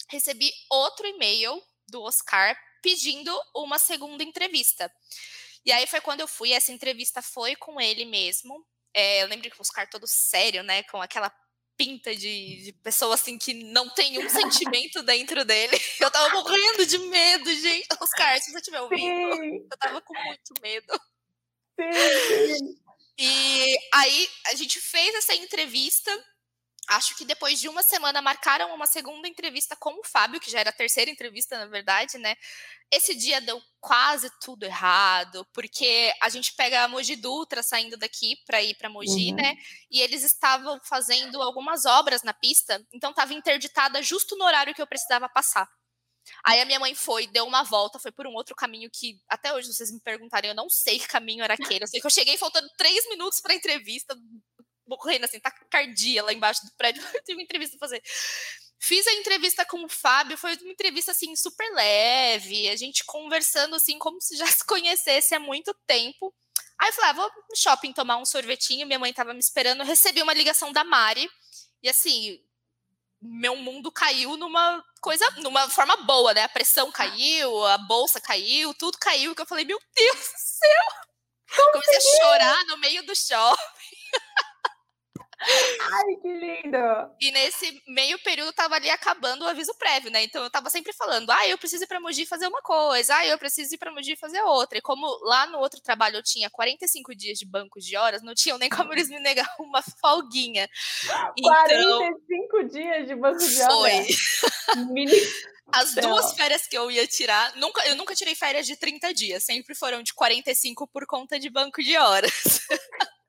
[0.08, 4.92] recebi outro e-mail do Oscar pedindo uma segunda entrevista.
[5.64, 8.64] E aí foi quando eu fui, essa entrevista foi com ele mesmo.
[8.94, 11.32] É, eu lembro que o Oscar todo sério, né, com aquela
[11.76, 15.76] pinta de, de pessoa assim que não tem um sentimento dentro dele.
[16.00, 17.86] Eu tava morrendo de medo, gente.
[18.00, 19.66] Oscar, se você estiver ouvindo, Sim.
[19.70, 21.00] eu tava com muito medo.
[21.80, 22.76] Sim,
[23.18, 26.10] E aí a gente fez essa entrevista.
[26.96, 30.60] Acho que depois de uma semana marcaram uma segunda entrevista com o Fábio, que já
[30.60, 32.36] era a terceira entrevista, na verdade, né?
[32.90, 38.36] Esse dia deu quase tudo errado, porque a gente pega a Mogi Dutra saindo daqui
[38.46, 39.36] para ir para Mogi, uhum.
[39.36, 39.56] né?
[39.90, 44.82] E eles estavam fazendo algumas obras na pista, então estava interditada justo no horário que
[44.82, 45.68] eu precisava passar.
[46.44, 49.52] Aí a minha mãe foi, deu uma volta, foi por um outro caminho que até
[49.52, 51.84] hoje vocês me perguntarem, eu não sei que caminho era aquele.
[51.84, 54.16] Eu sei que eu cheguei faltando três minutos para a entrevista,
[54.96, 57.02] morrendo assim, taquicardia lá embaixo do prédio.
[57.14, 58.02] Eu tive uma entrevista pra fazer.
[58.78, 63.76] Fiz a entrevista com o Fábio, foi uma entrevista assim super leve, a gente conversando
[63.76, 66.34] assim como se já se conhecesse há muito tempo.
[66.78, 69.84] Aí eu falei, ah, vou no shopping tomar um sorvetinho, minha mãe tava me esperando,
[69.84, 71.30] recebi uma ligação da Mari,
[71.80, 72.40] e assim,
[73.20, 76.42] meu mundo caiu numa coisa, numa forma boa, né?
[76.42, 81.12] A pressão caiu, a bolsa caiu, tudo caiu, que eu falei, meu Deus do céu!
[81.72, 83.62] Comecei a chorar no meio do shopping.
[85.42, 86.78] Ai, que lindo!
[87.20, 90.22] E nesse meio período tava ali acabando o aviso prévio, né?
[90.22, 93.26] Então eu tava sempre falando, ah, eu preciso ir pra Mogi fazer uma coisa, ah,
[93.26, 94.78] eu preciso ir pra Mogi fazer outra.
[94.78, 98.34] E como lá no outro trabalho eu tinha 45 dias de banco de horas, não
[98.34, 100.68] tinham nem como eles me negar uma folguinha.
[101.40, 103.72] 45 então, dias de banco de horas?
[103.76, 104.06] Foi.
[105.74, 109.42] As duas férias que eu ia tirar, nunca, eu nunca tirei férias de 30 dias,
[109.42, 112.60] sempre foram de 45 por conta de banco de horas.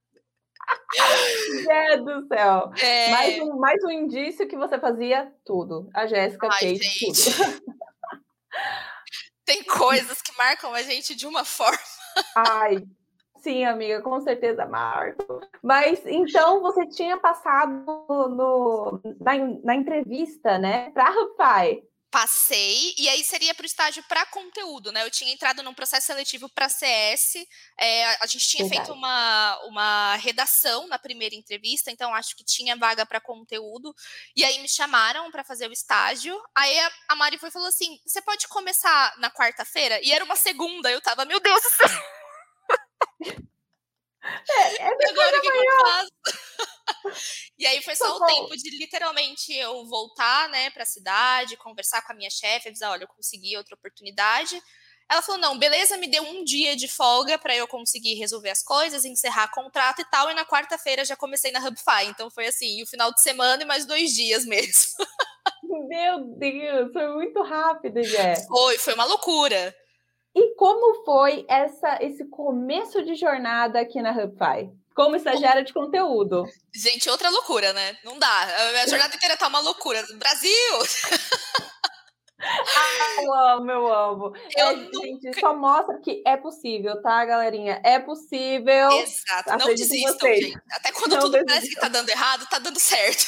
[1.64, 2.72] Zé do céu.
[2.82, 3.12] É...
[3.12, 5.90] Mais, um, mais um indício que você fazia tudo.
[5.94, 7.64] A Jéssica fez tudo.
[9.46, 11.78] Tem coisas que marcam a gente de uma forma.
[12.36, 12.82] Ai,
[13.40, 15.42] sim, amiga, com certeza marco.
[15.62, 21.12] Mas então você tinha passado no, na, na entrevista, né, para a
[22.14, 25.04] passei, e aí seria para o estágio para conteúdo, né?
[25.04, 27.44] Eu tinha entrado num processo seletivo para CS,
[27.76, 28.86] é, a gente tinha Verdade.
[28.86, 33.96] feito uma, uma redação na primeira entrevista, então acho que tinha vaga para conteúdo,
[34.36, 36.40] e aí me chamaram para fazer o estágio.
[36.54, 40.00] Aí a, a Mari foi falou assim: você pode começar na quarta-feira?
[40.04, 43.44] E era uma segunda, eu tava, meu Deus do céu!
[44.24, 46.12] É, é agora o que, que eu faço?
[47.58, 52.02] e aí foi só o tempo de literalmente eu voltar, né, para a cidade, conversar
[52.02, 54.62] com a minha chefe, avisar, olha, eu consegui outra oportunidade.
[55.12, 58.64] Ela falou: "Não, beleza, me deu um dia de folga para eu conseguir resolver as
[58.64, 62.06] coisas, encerrar contrato e tal, e na quarta-feira já comecei na Hubify".
[62.06, 64.94] Então foi assim, o final de semana e mais dois dias mesmo.
[65.64, 68.36] Meu Deus, foi muito rápido, Jé.
[68.48, 69.76] Foi, foi uma loucura.
[70.36, 74.72] E como foi essa, esse começo de jornada aqui na Hubify?
[74.96, 76.46] Como estagiária de conteúdo.
[76.74, 77.98] Gente, outra loucura, né?
[78.04, 78.42] Não dá.
[78.84, 80.04] A jornada inteira tá uma loucura.
[80.18, 80.52] Brasil!
[82.46, 84.34] Ah, eu amo, eu amo.
[84.56, 85.02] Eu é, nunca...
[85.02, 87.82] Gente, só mostra que é poissível, tá, galerinha?
[87.86, 88.92] É possível.
[88.92, 89.58] Exato.
[89.58, 90.60] Não desistam, gente.
[90.72, 91.56] Até quando não tudo desistam.
[91.56, 93.26] parece que tá dando errado, tá dando certo.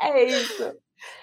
[0.00, 0.76] É, é isso.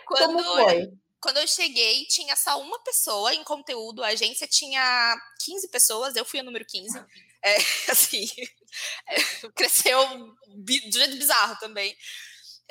[0.06, 0.90] Quando, Como foi?
[1.22, 4.04] Quando eu cheguei, tinha só uma pessoa em conteúdo.
[4.04, 6.98] A agência tinha 15 pessoas, eu fui o número 15.
[7.42, 7.56] É,
[7.92, 8.28] assim,
[9.56, 11.96] cresceu de jeito bizarro também.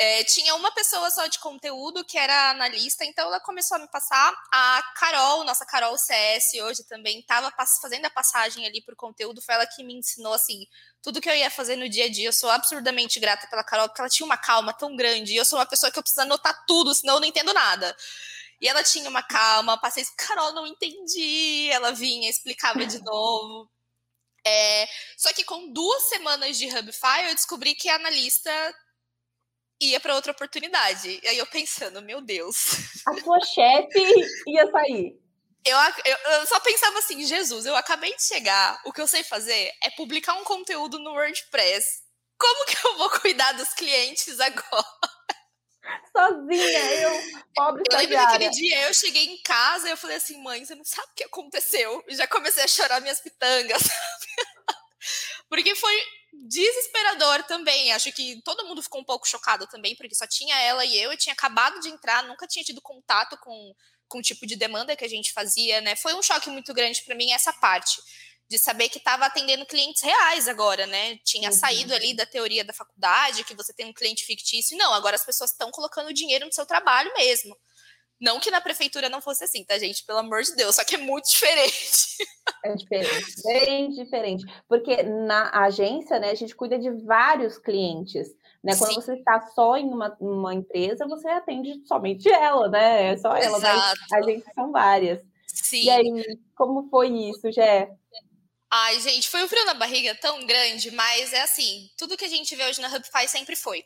[0.00, 3.88] É, tinha uma pessoa só de conteúdo que era analista, então ela começou a me
[3.88, 4.32] passar.
[4.52, 9.56] A Carol, nossa Carol CS hoje também, estava fazendo a passagem ali por conteúdo, foi
[9.56, 10.68] ela que me ensinou assim
[11.02, 12.28] tudo que eu ia fazer no dia a dia.
[12.28, 15.32] Eu sou absurdamente grata pela Carol, porque ela tinha uma calma tão grande.
[15.32, 17.96] E eu sou uma pessoa que eu preciso anotar tudo, senão eu não entendo nada.
[18.60, 21.68] E ela tinha uma calma, passei, Carol, não entendi.
[21.70, 23.70] Ela vinha, explicava de novo.
[24.46, 28.50] É, só que com duas semanas de Hubify, eu descobri que a analista
[29.80, 31.20] ia para outra oportunidade.
[31.22, 32.56] E aí eu pensando, meu Deus.
[33.06, 34.14] A sua chefe
[34.46, 35.16] ia sair.
[35.64, 39.22] Eu, eu, eu, só pensava assim, Jesus, eu acabei de chegar, o que eu sei
[39.22, 42.02] fazer é publicar um conteúdo no WordPress.
[42.38, 44.84] Como que eu vou cuidar dos clientes agora?
[46.16, 50.42] Sozinha, eu, pobre Eu lembro daquele dia, eu cheguei em casa e eu falei assim,
[50.42, 52.04] mãe, você não sabe o que aconteceu?
[52.08, 54.26] E já comecei a chorar minhas pitangas, sabe?
[55.48, 55.94] Porque foi
[56.32, 57.92] desesperador também.
[57.92, 61.10] Acho que todo mundo ficou um pouco chocado também, porque só tinha ela e eu,
[61.10, 63.74] eu tinha acabado de entrar, nunca tinha tido contato com,
[64.06, 65.96] com o tipo de demanda que a gente fazia, né?
[65.96, 67.98] Foi um choque muito grande para mim essa parte
[68.48, 71.18] de saber que estava atendendo clientes reais agora, né?
[71.24, 71.56] Tinha uhum.
[71.56, 74.76] saído ali da teoria da faculdade, que você tem um cliente fictício.
[74.78, 77.54] Não, agora as pessoas estão colocando dinheiro no seu trabalho mesmo.
[78.20, 80.04] Não que na prefeitura não fosse assim, tá, gente?
[80.04, 82.16] Pelo amor de Deus, só que é muito diferente.
[82.64, 84.44] É diferente, bem diferente.
[84.66, 88.28] Porque na agência, né, a gente cuida de vários clientes.
[88.64, 88.74] Né?
[88.76, 89.00] Quando Sim.
[89.00, 93.12] você está só em uma, uma, empresa, você atende somente ela, né?
[93.12, 94.00] É só ela, Exato.
[94.10, 95.20] mas a gente são várias.
[95.46, 95.84] Sim.
[95.84, 97.88] E aí, como foi isso, Jé?
[98.70, 102.28] Ai, gente, foi um frio na barriga tão grande, mas é assim, tudo que a
[102.28, 103.84] gente vê hoje na Hubify sempre foi.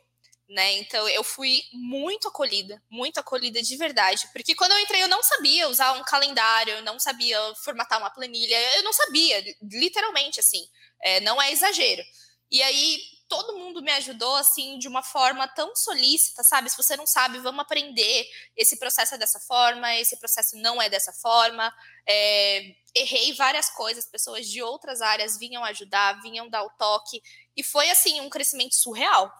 [0.49, 0.73] Né?
[0.73, 5.23] Então eu fui muito acolhida, muito acolhida de verdade, porque quando eu entrei eu não
[5.23, 10.67] sabia usar um calendário, eu não sabia formatar uma planilha, eu não sabia, literalmente assim,
[11.01, 12.03] é, não é exagero.
[12.51, 16.69] E aí todo mundo me ajudou assim de uma forma tão solícita, sabe?
[16.69, 18.25] Se você não sabe, vamos aprender.
[18.55, 21.73] Esse processo é dessa forma, esse processo não é dessa forma.
[22.07, 27.21] É, errei várias coisas, pessoas de outras áreas vinham ajudar, vinham dar o toque,
[27.55, 29.31] e foi assim um crescimento surreal.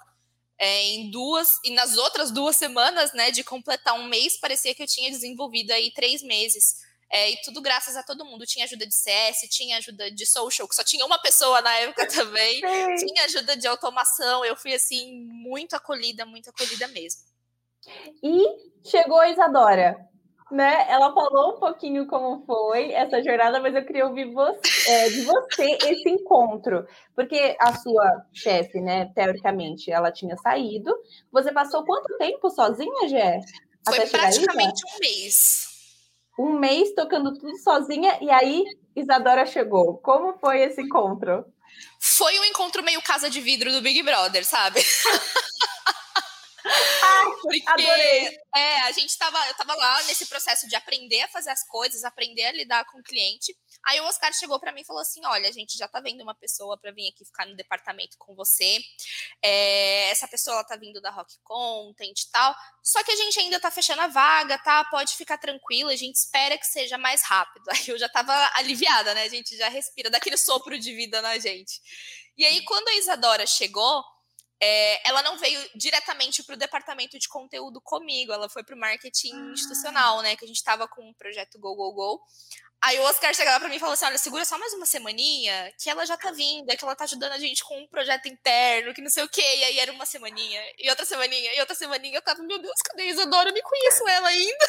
[0.58, 4.84] É, em duas e nas outras duas semanas, né, de completar um mês, parecia que
[4.84, 6.78] eu tinha desenvolvido aí três meses.
[7.14, 8.44] É, e tudo graças a todo mundo.
[8.44, 12.08] Tinha ajuda de CS, tinha ajuda de social, que só tinha uma pessoa na época
[12.10, 12.56] também.
[12.56, 13.06] Sim.
[13.06, 14.44] Tinha ajuda de automação.
[14.44, 17.22] Eu fui, assim, muito acolhida, muito acolhida mesmo.
[18.24, 18.44] E
[18.84, 19.96] chegou a Isadora,
[20.50, 20.88] né?
[20.90, 25.22] Ela falou um pouquinho como foi essa jornada, mas eu queria ouvir você, é, de
[25.22, 26.84] você esse encontro.
[27.16, 30.92] Porque a sua chefe, né, teoricamente, ela tinha saído.
[31.32, 33.40] Você passou quanto tempo sozinha, Gé?
[33.86, 35.73] Foi praticamente um mês
[36.38, 38.64] um mês tocando tudo sozinha e aí
[38.96, 39.98] Isadora chegou.
[39.98, 41.46] Como foi esse encontro?
[42.00, 44.82] Foi um encontro meio casa de vidro do Big Brother, sabe?
[47.42, 48.40] Porque adorei.
[48.56, 52.04] é, a gente tava, eu tava lá nesse processo de aprender a fazer as coisas,
[52.04, 53.56] aprender a lidar com o cliente.
[53.86, 56.22] Aí o Oscar chegou para mim e falou assim: Olha, a gente já tá vendo
[56.22, 58.80] uma pessoa para vir aqui ficar no departamento com você.
[59.44, 62.56] É, essa pessoa ela tá vindo da Rock Content e tal.
[62.82, 64.86] Só que a gente ainda tá fechando a vaga, tá?
[64.86, 67.64] Pode ficar tranquila, a gente espera que seja mais rápido.
[67.72, 69.24] Aí eu já tava aliviada, né?
[69.24, 71.82] A gente já respira daquele sopro de vida na gente.
[72.36, 74.04] E aí, quando a Isadora chegou,
[74.66, 78.80] é, ela não veio diretamente para o departamento de conteúdo comigo, ela foi para o
[78.80, 79.52] marketing ah.
[79.52, 80.38] institucional, né?
[80.38, 82.22] Que a gente estava com o projeto Go Go Go.
[82.82, 85.74] Aí o Oscar chegava para mim e falou assim: olha, segura só mais uma semaninha,
[85.78, 88.94] que ela já tá vinda, que ela tá ajudando a gente com um projeto interno,
[88.94, 89.42] que não sei o quê.
[89.42, 92.18] E aí era uma semaninha, e outra semaninha, e outra semaninha.
[92.18, 93.50] Eu tava, meu Deus, cadê a Isadora?
[93.50, 94.68] Eu nem conheço ela ainda.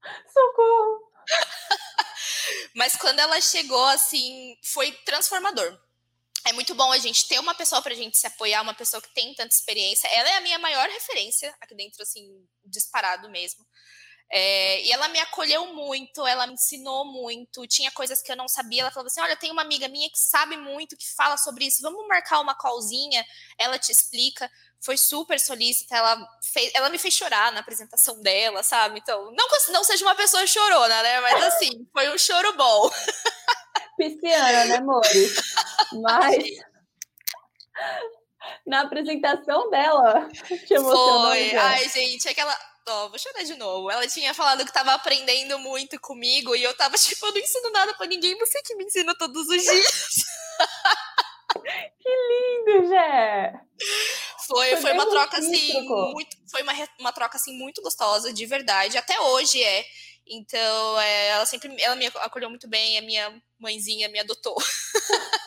[0.32, 1.12] Socorro!
[2.74, 5.85] Mas quando ela chegou, assim, foi transformador
[6.46, 9.02] é muito bom a gente ter uma pessoa para a gente se apoiar, uma pessoa
[9.02, 10.06] que tem tanta experiência.
[10.08, 12.24] Ela é a minha maior referência aqui dentro, assim,
[12.64, 13.66] disparado mesmo.
[14.30, 17.66] É, e ela me acolheu muito, ela me ensinou muito.
[17.66, 18.82] Tinha coisas que eu não sabia.
[18.82, 21.82] Ela falava assim: Olha, tem uma amiga minha que sabe muito, que fala sobre isso.
[21.82, 23.24] Vamos marcar uma callzinha,
[23.58, 24.50] ela te explica.
[24.80, 28.98] Foi super solícita, ela, fez, ela me fez chorar na apresentação dela, sabe?
[28.98, 31.20] Então, não não seja uma pessoa chorona, né?
[31.20, 32.90] Mas assim, foi um choro bom.
[33.96, 35.34] pisciana, né, Mori?
[36.02, 36.44] Mas
[38.66, 40.28] na apresentação dela,
[40.66, 41.28] te emocionou.
[41.28, 41.56] Foi.
[41.56, 42.56] Ai, gente, aquela.
[42.88, 43.90] Ó, oh, vou chorar de novo.
[43.90, 47.70] Ela tinha falado que tava aprendendo muito comigo e eu tava tipo, eu não ensino
[47.70, 50.06] nada pra ninguém, você que me ensina todos os dias.
[52.00, 53.60] que lindo, Jé!
[54.46, 58.46] Foi, foi, foi uma troca assim, muito, foi uma, uma troca assim muito gostosa, de
[58.46, 58.96] verdade.
[58.96, 59.84] Até hoje é.
[60.28, 64.56] Então, é, ela sempre ela me acolheu muito bem, a minha mãezinha me adotou.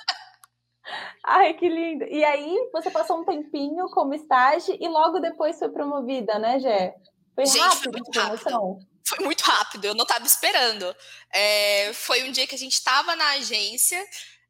[1.23, 2.05] Ai, que lindo.
[2.05, 6.95] E aí, você passou um tempinho como estágio e logo depois foi promovida, né, Gé?
[7.35, 8.89] Foi Gente, rápido foi muito rápido.
[9.07, 10.95] Foi muito rápido, eu não estava esperando.
[11.33, 14.03] É, foi um dia que a gente estava na agência,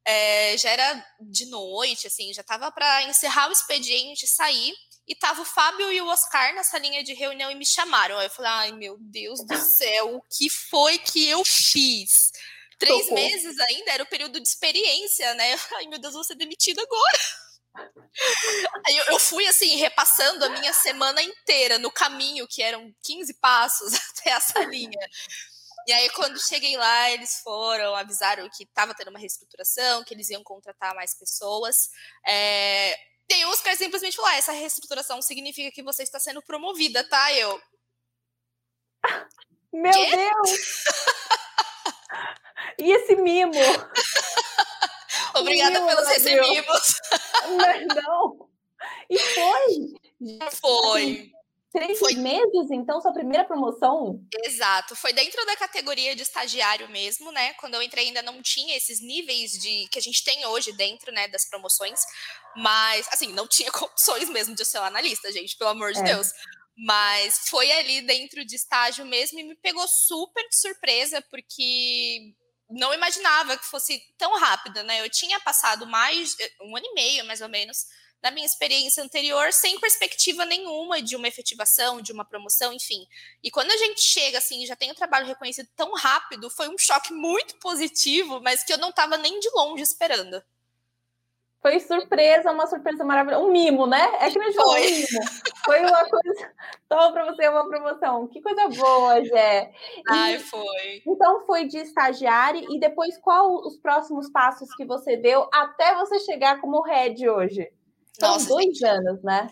[0.06, 4.74] é, já era de noite, assim, já estava para encerrar o expediente, sair.
[5.08, 8.18] E tava o Fábio e o Oscar nessa linha de reunião e me chamaram.
[8.18, 12.32] Aí eu falei, ai meu Deus do céu, o que foi que eu fiz?
[12.80, 13.16] Três Tocou.
[13.16, 15.54] meses ainda, era o período de experiência, né?
[15.76, 17.20] Ai meu Deus, vou ser demitido agora.
[18.88, 23.34] Aí eu, eu fui assim, repassando a minha semana inteira no caminho, que eram 15
[23.36, 25.00] passos até essa linha.
[25.88, 30.30] E aí, quando cheguei lá, eles foram, avisaram que estava tendo uma reestruturação, que eles
[30.30, 31.90] iam contratar mais pessoas.
[32.28, 32.96] É,
[33.30, 37.04] e aí o Oscar simplesmente falou: ah, essa reestruturação significa que você está sendo promovida,
[37.08, 37.34] tá?
[37.34, 37.62] Eu.
[39.72, 40.16] Meu Quê?
[40.16, 40.60] Deus!
[42.80, 43.54] E esse mimo?
[45.36, 46.96] Obrigada mimo, pelos recebimos.
[47.48, 48.50] Não, não.
[49.10, 49.94] E foi.
[50.52, 51.32] Foi.
[51.72, 52.16] Três foi...
[52.16, 54.20] meses, então, sua primeira promoção?
[54.44, 54.96] Exato.
[54.96, 57.54] Foi dentro da categoria de estagiário mesmo, né?
[57.54, 61.12] Quando eu entrei ainda não tinha esses níveis de que a gente tem hoje dentro,
[61.12, 62.00] né, das promoções.
[62.56, 66.04] Mas, assim, não tinha condições mesmo de ser analista, gente, pelo amor de é.
[66.04, 66.32] Deus.
[66.76, 72.34] Mas foi ali dentro de estágio mesmo e me pegou super de surpresa, porque
[72.70, 75.02] não imaginava que fosse tão rápida, né?
[75.02, 77.88] Eu tinha passado mais um ano e meio, mais ou menos,
[78.22, 83.08] da minha experiência anterior sem perspectiva nenhuma de uma efetivação, de uma promoção, enfim.
[83.44, 86.78] E quando a gente chega assim, já tem o trabalho reconhecido tão rápido, foi um
[86.78, 90.44] choque muito positivo, mas que eu não estava nem de longe esperando.
[91.62, 93.44] Foi surpresa, uma surpresa maravilhosa.
[93.44, 94.02] Um mimo, né?
[94.22, 94.82] É que não foi.
[94.82, 95.08] um mimo.
[95.66, 96.52] Foi uma coisa.
[96.88, 98.28] Toma para você uma promoção.
[98.28, 99.72] Que coisa boa, Jé.
[100.10, 101.04] Ai, foi.
[101.06, 106.20] Então foi de estagiário e depois qual os próximos passos que você deu até você
[106.20, 107.70] chegar como head hoje?
[108.18, 108.86] São Nossa, dois gente.
[108.86, 109.50] anos, né?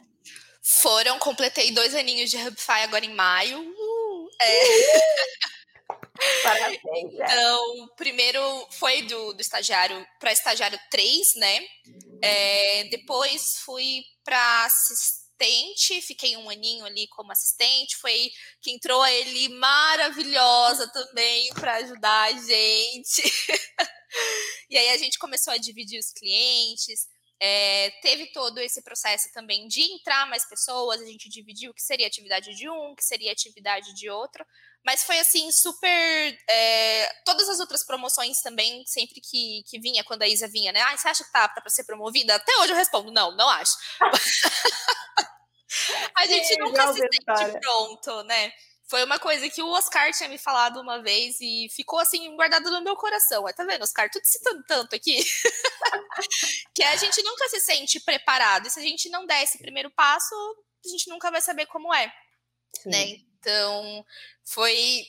[0.63, 3.59] Foram, completei dois aninhos de Hubify agora em maio.
[3.59, 5.47] Uh, é.
[6.43, 7.13] Parabéns.
[7.13, 11.59] Então, primeiro foi do, do estagiário para estagiário 3, né?
[12.21, 17.97] É, depois fui para assistente, fiquei um aninho ali como assistente.
[17.97, 18.29] Foi
[18.61, 23.21] que entrou a Eli maravilhosa também para ajudar a gente.
[24.69, 27.07] e aí a gente começou a dividir os clientes.
[27.39, 31.83] É, teve todo esse processo também de entrar mais pessoas, a gente dividiu o que
[31.83, 34.43] seria atividade de um, o que seria atividade de outro,
[34.85, 36.37] mas foi assim, super.
[36.49, 40.81] É, todas as outras promoções também, sempre que, que vinha, quando a Isa vinha, né?
[40.81, 42.35] Ah, você acha que tá apta para ser promovida?
[42.35, 43.73] Até hoje eu respondo, não, não acho.
[46.15, 48.51] a gente Sim, nunca se sente pronto, né?
[48.89, 52.71] Foi uma coisa que o Oscar tinha me falado uma vez e ficou assim guardado
[52.71, 53.43] no meu coração.
[53.53, 54.09] Tá vendo, Oscar?
[54.09, 55.17] Tudo citando tanto aqui.
[56.73, 58.65] que a gente nunca se sente preparado.
[58.65, 60.33] E se a gente não der esse primeiro passo,
[60.85, 62.09] a gente nunca vai saber como é.
[62.85, 63.17] Né?
[63.39, 64.05] Então,
[64.43, 65.05] foi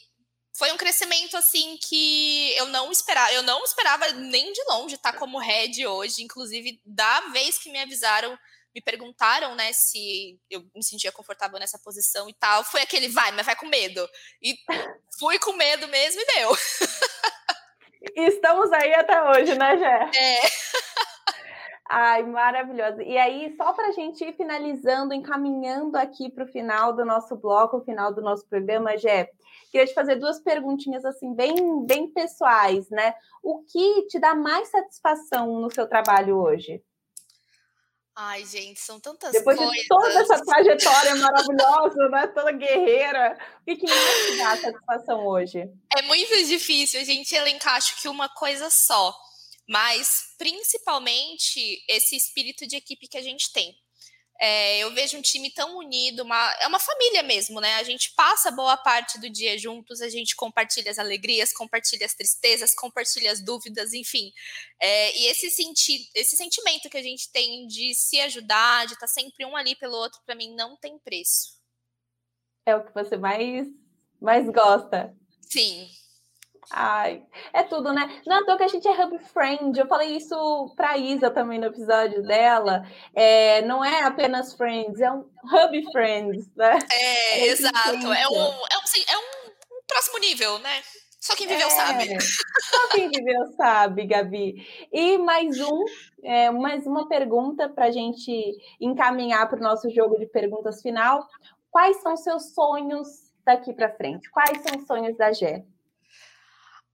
[0.59, 5.13] foi um crescimento assim que eu não esperava, eu não esperava nem de longe estar
[5.13, 8.37] como head hoje, inclusive da vez que me avisaram,
[8.75, 13.31] me perguntaram, né, se eu me sentia confortável nessa posição e tal, foi aquele vai,
[13.31, 14.09] mas vai com medo.
[14.43, 14.57] E
[15.17, 16.57] fui com medo mesmo e deu.
[18.17, 20.11] Estamos aí até hoje, né, Gé?
[20.19, 20.41] É.
[21.89, 23.03] Ai, maravilhosa.
[23.03, 27.35] E aí, só para a gente ir finalizando, encaminhando aqui para o final do nosso
[27.35, 29.31] bloco, o final do nosso programa, Jé,
[29.73, 33.15] queria te fazer duas perguntinhas assim, bem, bem pessoais, né?
[33.43, 36.83] O que te dá mais satisfação no seu trabalho hoje?
[38.15, 39.75] Ai, gente, são tantas Depois coisas.
[39.75, 42.27] Depois de toda essa trajetória maravilhosa, né?
[42.27, 45.71] Toda guerreira, o que, que mais te dá satisfação hoje?
[45.97, 49.15] É muito difícil a gente elencar, acho que uma coisa só
[49.69, 53.77] mas principalmente esse espírito de equipe que a gente tem.
[54.41, 57.75] É, eu vejo um time tão unido, uma, é uma família mesmo, né?
[57.75, 62.15] A gente passa boa parte do dia juntos, a gente compartilha as alegrias, compartilha as
[62.15, 64.33] tristezas, compartilha as dúvidas, enfim.
[64.81, 69.09] É, e esse, senti esse sentimento que a gente tem de se ajudar, de estar
[69.09, 71.59] sempre um ali pelo outro, para mim não tem preço.
[72.65, 73.67] É o que você mais,
[74.21, 75.17] mais gosta.
[75.51, 75.91] Sim,
[76.71, 78.21] Ai, é tudo, né?
[78.27, 79.79] Não é que a gente é hub friend.
[79.79, 82.87] Eu falei isso para Isa também no episódio dela.
[83.15, 86.79] É, não é apenas friends, é um hub friends, né?
[86.93, 87.89] É, é exato.
[87.89, 90.83] É um, é, um, é um, próximo nível, né?
[91.19, 92.21] Só quem viveu é, sabe.
[92.21, 94.89] Só quem viveu sabe, Gabi.
[94.93, 95.85] E mais um,
[96.23, 101.27] é, mais uma pergunta para a gente encaminhar para o nosso jogo de perguntas final.
[101.71, 103.09] Quais são seus sonhos
[103.45, 104.31] daqui para frente?
[104.31, 105.65] Quais são os sonhos da Gé?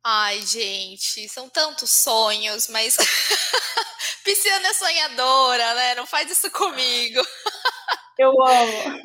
[0.07, 2.94] Ai, gente, são tantos sonhos, mas
[4.22, 5.94] Pisciana é sonhadora, né?
[5.94, 7.22] Não faz isso comigo.
[8.18, 9.02] Eu amo.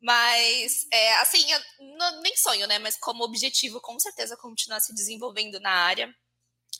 [0.00, 1.60] Mas, é, assim, eu,
[1.98, 2.78] não, nem sonho, né?
[2.78, 6.14] Mas como objetivo, com certeza, continuar se desenvolvendo na área.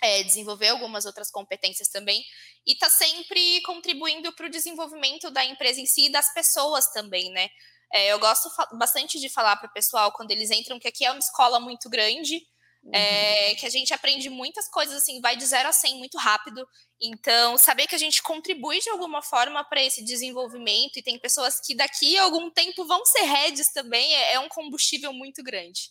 [0.00, 2.22] É, desenvolver algumas outras competências também
[2.66, 7.32] e tá sempre contribuindo para o desenvolvimento da empresa em si e das pessoas também,
[7.32, 7.48] né?
[7.92, 8.48] É, eu gosto
[8.78, 11.88] bastante de falar para o pessoal quando eles entram que aqui é uma escola muito
[11.88, 12.46] grande,
[12.92, 16.66] é, que a gente aprende muitas coisas assim, vai de 0 a 100 muito rápido.
[17.00, 21.60] Então, saber que a gente contribui de alguma forma para esse desenvolvimento e tem pessoas
[21.60, 25.90] que daqui a algum tempo vão ser heads também, é, é um combustível muito grande.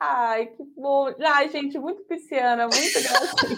[0.00, 1.14] Ai, que bom.
[1.20, 3.56] Ai, gente, muito pisciana, muito gracinha.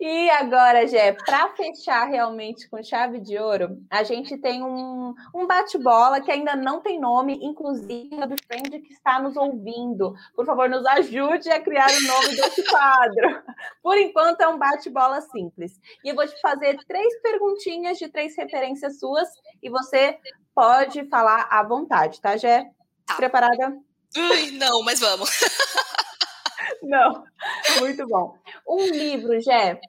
[0.00, 5.46] E agora, Jé, para fechar realmente com chave de ouro, a gente tem um, um
[5.46, 10.14] bate-bola que ainda não tem nome, inclusive do friend que está nos ouvindo.
[10.34, 13.42] Por favor, nos ajude a criar o nome desse quadro.
[13.82, 15.78] Por enquanto, é um bate-bola simples.
[16.04, 19.28] E eu vou te fazer três perguntinhas de três referências suas
[19.62, 20.18] e você
[20.54, 22.70] pode falar à vontade, tá, Jé?
[23.06, 23.16] Tá.
[23.16, 23.76] Preparada?
[24.16, 25.30] Ui, não, mas vamos.
[26.82, 27.24] Não,
[27.78, 28.36] muito bom.
[28.66, 29.80] Um livro, Jé.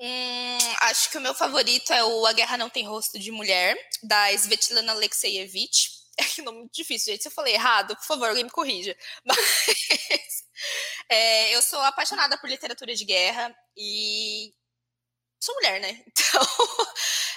[0.00, 3.76] Hum, acho que o meu favorito é o A Guerra Não Tem Rosto de Mulher,
[4.02, 5.98] da Svetlana Alexeyevich.
[6.18, 7.22] É que nome difícil, gente.
[7.22, 8.96] Se eu falei errado, por favor, alguém me corrija.
[9.24, 10.44] Mas
[11.08, 14.52] é, eu sou apaixonada por literatura de guerra e
[15.40, 16.02] sou mulher, né?
[16.28, 16.46] Então,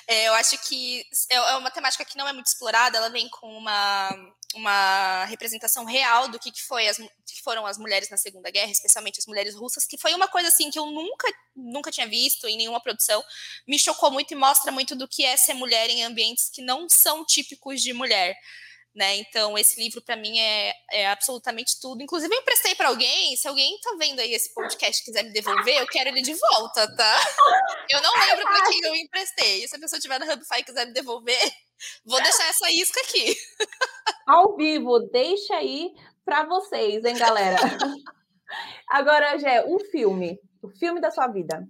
[0.07, 3.29] é, eu acho que é, é uma temática que não é muito explorada, ela vem
[3.29, 4.09] com uma,
[4.53, 8.71] uma representação real do que, que, foi as, que foram as mulheres na Segunda Guerra,
[8.71, 12.47] especialmente as mulheres russas, que foi uma coisa assim que eu nunca, nunca tinha visto
[12.47, 13.23] em nenhuma produção,
[13.65, 16.89] me chocou muito e mostra muito do que é ser mulher em ambientes que não
[16.89, 18.35] são típicos de mulher.
[18.93, 19.15] Né?
[19.17, 22.03] Então, esse livro para mim é, é, absolutamente tudo.
[22.03, 23.35] Inclusive, eu emprestei para alguém.
[23.37, 26.33] Se alguém tá vendo aí esse podcast e quiser me devolver, eu quero ele de
[26.33, 27.19] volta, tá?
[27.89, 29.67] Eu não lembro para quem eu emprestei.
[29.67, 31.51] Se a pessoa tiver no Hubify e quiser me devolver,
[32.05, 33.35] vou deixar essa isca aqui.
[34.27, 35.91] Ao vivo, deixa aí
[36.25, 37.57] para vocês, hein, galera?
[38.89, 40.39] Agora, Gé, um filme.
[40.61, 41.65] O filme da sua vida.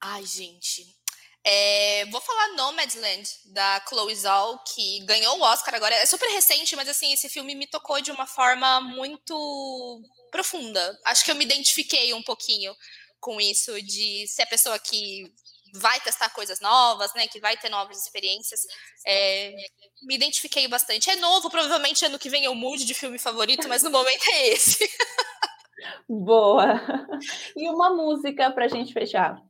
[0.00, 0.99] Ai, gente.
[1.44, 5.94] É, vou falar Nomadland, da Chloe Zhao, que ganhou o Oscar agora.
[5.94, 10.98] É super recente, mas assim, esse filme me tocou de uma forma muito profunda.
[11.06, 12.74] Acho que eu me identifiquei um pouquinho
[13.18, 15.32] com isso, de ser a pessoa que
[15.74, 17.26] vai testar coisas novas, né?
[17.26, 18.60] Que vai ter novas experiências.
[19.06, 19.54] É,
[20.02, 21.10] me identifiquei bastante.
[21.10, 24.48] É novo, provavelmente ano que vem eu mude de filme favorito, mas no momento é
[24.48, 24.78] esse.
[26.08, 26.80] Boa!
[27.56, 29.40] E uma música pra gente fechar.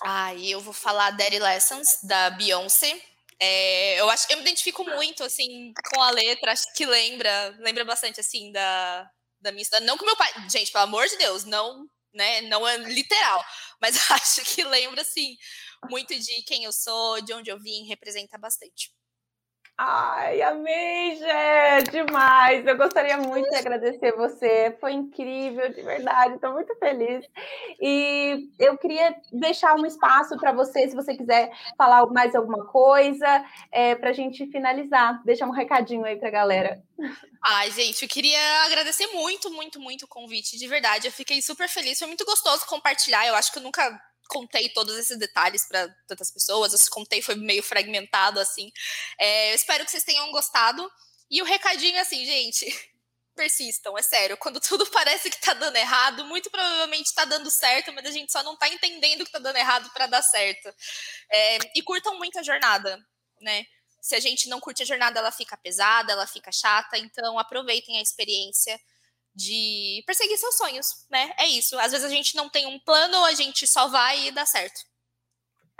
[0.00, 3.00] Ah, eu vou falar Daddy Lessons, da Beyoncé.
[3.40, 7.84] É, eu acho eu me identifico muito, assim, com a letra, acho que lembra, lembra
[7.84, 9.08] bastante, assim, da,
[9.40, 9.84] da minha história.
[9.86, 13.44] Não que meu pai, gente, pelo amor de Deus, não, né, não é literal,
[13.80, 15.36] mas acho que lembra, assim,
[15.90, 18.92] muito de quem eu sou, de onde eu vim, representa bastante.
[19.84, 22.64] Ai, amei, Gé, demais.
[22.64, 24.76] Eu gostaria muito de agradecer você.
[24.80, 26.36] Foi incrível, de verdade.
[26.36, 27.26] Estou muito feliz.
[27.80, 33.44] E eu queria deixar um espaço para você, se você quiser falar mais alguma coisa,
[33.72, 35.20] é, para a gente finalizar.
[35.24, 36.80] Deixar um recadinho aí para a galera.
[37.44, 41.08] Ai, gente, eu queria agradecer muito, muito, muito o convite, de verdade.
[41.08, 41.98] Eu fiquei super feliz.
[41.98, 43.26] Foi muito gostoso compartilhar.
[43.26, 44.00] Eu acho que eu nunca
[44.32, 48.72] contei todos esses detalhes para tantas pessoas, eu contei foi meio fragmentado assim.
[49.18, 50.90] É, eu espero que vocês tenham gostado.
[51.30, 52.66] E o recadinho assim, gente,
[53.36, 54.36] persistam, é sério.
[54.38, 58.32] Quando tudo parece que tá dando errado, muito provavelmente tá dando certo, mas a gente
[58.32, 60.74] só não tá entendendo que tá dando errado para dar certo.
[61.30, 62.98] É, e curtam muito a jornada,
[63.40, 63.66] né?
[64.00, 67.98] Se a gente não curte a jornada, ela fica pesada, ela fica chata, então aproveitem
[67.98, 68.80] a experiência
[69.34, 71.32] de perseguir seus sonhos, né?
[71.38, 71.78] É isso.
[71.78, 74.92] Às vezes a gente não tem um plano, a gente só vai e dá certo.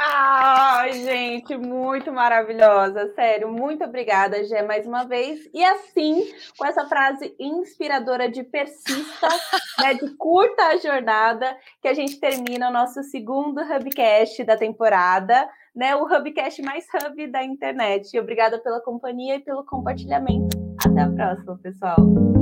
[0.05, 5.48] Ai, gente, muito maravilhosa, sério, muito obrigada, Gé, mais uma vez.
[5.55, 6.28] E assim,
[6.59, 9.28] com essa frase inspiradora de persista,
[9.78, 15.48] né, de curta a jornada, que a gente termina o nosso segundo Hubcast da temporada,
[15.74, 18.18] né, o Hubcast mais hub da internet.
[18.18, 20.57] Obrigada pela companhia e pelo compartilhamento.
[20.84, 22.41] Até a próxima, pessoal.